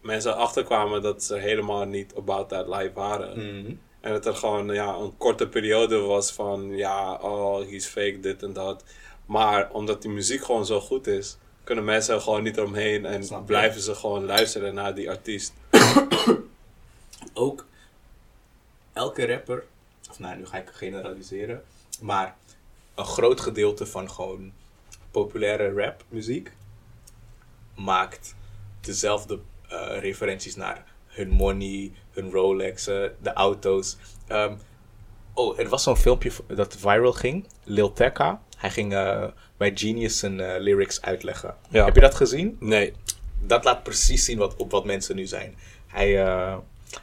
[0.00, 3.36] mensen achterkwamen dat ze helemaal niet about that life waren.
[4.00, 8.42] En dat er gewoon ja, een korte periode was van ja, oh, he's fake, dit
[8.42, 8.84] en dat.
[9.26, 13.44] Maar omdat die muziek gewoon zo goed is, kunnen mensen er gewoon niet omheen en
[13.46, 15.52] blijven ze gewoon luisteren naar die artiest.
[17.34, 17.66] Ook
[18.92, 19.64] elke rapper,
[20.10, 21.62] of nou, nu ga ik generaliseren,
[22.00, 22.36] maar
[22.94, 24.52] een groot gedeelte van gewoon
[25.10, 26.52] populaire rapmuziek
[27.76, 28.34] maakt
[28.80, 29.38] dezelfde
[29.68, 33.96] eh, referenties naar hun money, hun Rolexen, de auto's.
[34.26, 34.54] Ehm,
[35.34, 37.46] oh, er was zo'n filmpje dat viral ging.
[37.64, 38.42] Lil Tecca.
[38.56, 39.24] Hij ging eh,
[39.56, 41.56] bij Genius zijn eh, lyrics uitleggen.
[41.68, 41.84] Ja.
[41.84, 42.56] Heb je dat gezien?
[42.60, 42.92] Nee.
[43.42, 45.54] dat laat precies zien wat, op wat mensen nu zijn.
[45.90, 46.56] Hij, eh,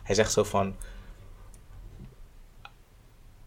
[0.03, 0.75] hij zegt zo van.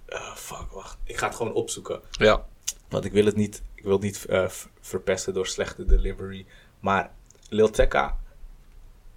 [0.06, 0.98] eh, fuck, wacht.
[1.04, 2.00] Ik ga het gewoon opzoeken.
[2.10, 2.46] Ja.
[2.88, 4.48] Want ik wil het niet, ik wil het niet eh,
[4.80, 6.46] verpesten door slechte delivery.
[6.80, 7.10] Maar
[7.48, 8.16] Lil Tecca,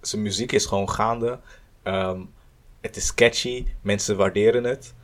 [0.00, 1.40] zijn muziek is gewoon gaande.
[1.82, 2.20] Ehm,
[2.80, 4.94] het is catchy, mensen waarderen het.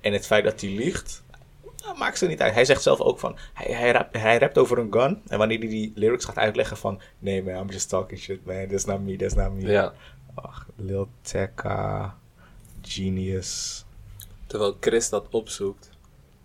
[0.00, 1.22] En het feit dat hij liegt,
[1.82, 2.54] nou, maakt ze niet uit.
[2.54, 5.22] Hij zegt zelf ook van, hij, hij, rapt, hij rapt over een gun.
[5.28, 8.68] En wanneer hij die lyrics gaat uitleggen van, nee man, I'm just talking shit man,
[8.68, 9.60] that's not me, that's not me.
[9.60, 9.92] Ja.
[10.34, 12.14] Ach, Lil Tecca,
[12.82, 13.84] genius.
[14.46, 15.90] Terwijl Chris dat opzoekt,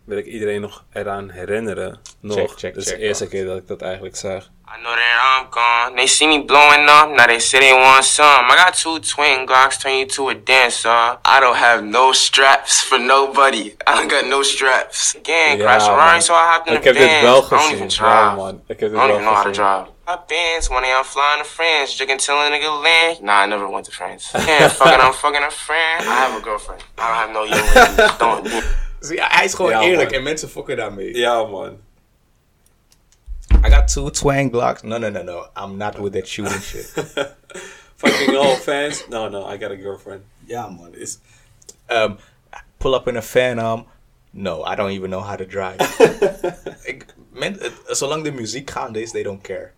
[0.04, 2.00] wil ik iedereen nog eraan herinneren.
[2.20, 2.36] Nog.
[2.38, 3.36] Check, check, Dit is check, de eerste wacht.
[3.36, 4.50] keer dat ik dat eigenlijk zeg.
[4.70, 5.96] I know that I'm gone.
[5.96, 8.52] They see me blowing up, now they say they want some.
[8.54, 11.18] I got two twin Glocks, turn you to a dancer.
[11.26, 13.76] I don't have no straps for nobody.
[13.88, 15.16] I don't got no straps.
[15.16, 17.90] Again, crash around, so I hopped in Ik the heb dit wel I don't gezien.
[18.08, 18.62] Ja, man.
[18.68, 19.66] Ik heb dit I don't wel even know how to gezien.
[19.66, 19.90] drive.
[20.08, 23.22] My Benz, one day I'm flying to France, drinking till a nigga land.
[23.22, 24.32] Nah, I never went to France.
[24.48, 26.08] Yeah, fucking, I'm fucking a friend.
[26.08, 26.82] I have a girlfriend.
[26.98, 28.18] I don't have no young ladies.
[28.20, 28.64] Don't.
[29.00, 30.18] Zie je, hij is gewoon Ja, eerlijk man.
[30.18, 31.16] en mensen fokken daarmee.
[31.18, 31.78] Ja, man.
[33.66, 34.82] I got two twang blocks.
[34.82, 35.48] No, no, no, no.
[35.56, 36.86] I'm not with that shooting shit.
[37.98, 39.04] Fucking all fans.
[39.10, 40.24] No, no, I got a girlfriend.
[40.46, 40.94] Ja, man.
[40.96, 41.20] Is,
[41.90, 42.18] um,
[42.80, 43.86] pull up in a fan arm.
[44.32, 45.76] No, I don't even know how to drive.
[46.84, 49.74] ik, men, het- zolang de muziek gaande is, they don't care.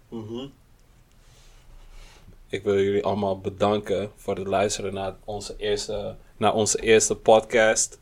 [2.47, 7.99] Ik wil jullie allemaal bedanken voor het luisteren naar onze eerste, naar onze eerste podcast.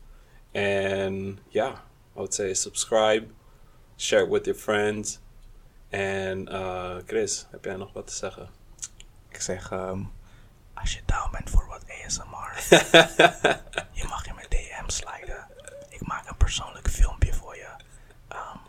[0.50, 1.74] En ja, I
[2.12, 3.26] would say subscribe,
[3.96, 5.18] share it with your friends.
[5.88, 8.48] En eh, Chris, heb jij nog wat te zeggen?
[9.28, 10.12] Ik zeg, um,
[10.74, 12.52] als je down bent voor wat ASMR,
[13.98, 15.46] je mag in mijn DM sliden.
[15.88, 17.68] Ik maak een persoonlijk filmpje voor je.
[18.32, 18.60] Um,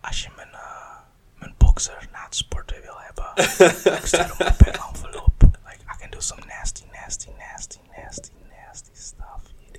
[0.00, 0.96] als je mijn, uh,
[1.38, 5.42] mijn boxer na het sporten wil hebben, ik stuur hem op.
[5.64, 8.30] Like, I can do some nasty, nasty, nasty, nasty,
[8.66, 9.42] nasty stuff.
[9.58, 9.72] Je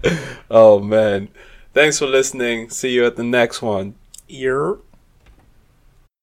[0.00, 0.12] dig?
[0.48, 1.28] Oh man.
[1.72, 2.70] Thanks for listening.
[2.70, 3.94] See you at the next one.
[4.28, 4.78] Ear.